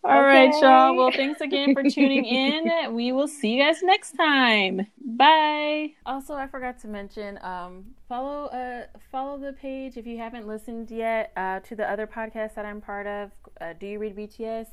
[0.04, 0.58] All right, Okay.
[0.60, 0.96] y'all.
[0.96, 2.68] Well, thanks again for tuning in.
[2.92, 4.86] We will see you guys next time.
[5.04, 5.92] Bye.
[6.06, 10.90] Also, I forgot to mention, um, follow uh, follow the page if you haven't listened
[10.90, 13.30] yet uh, to the other podcast that I'm part of.
[13.60, 14.66] Uh, Do you read BTS?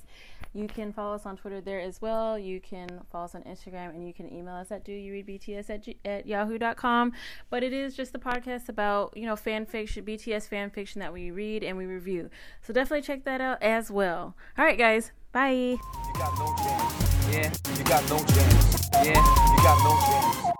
[0.54, 2.38] You can follow us on Twitter there as well.
[2.38, 5.28] You can follow us on Instagram, and you can email us at do you read
[5.28, 7.12] BTS at, g- at yahoo.com.
[7.50, 11.14] But it is just a podcast about you know fan fiction, BTS fan fiction that
[11.14, 12.30] we read and we review.
[12.62, 14.36] So definitely check that out as well.
[14.58, 15.12] All right, guys.
[15.32, 15.52] Bye.
[15.52, 15.80] You
[16.16, 17.28] got no chance.
[17.32, 18.90] Yeah, you got no chance.
[18.94, 20.56] Yeah, you got no chance.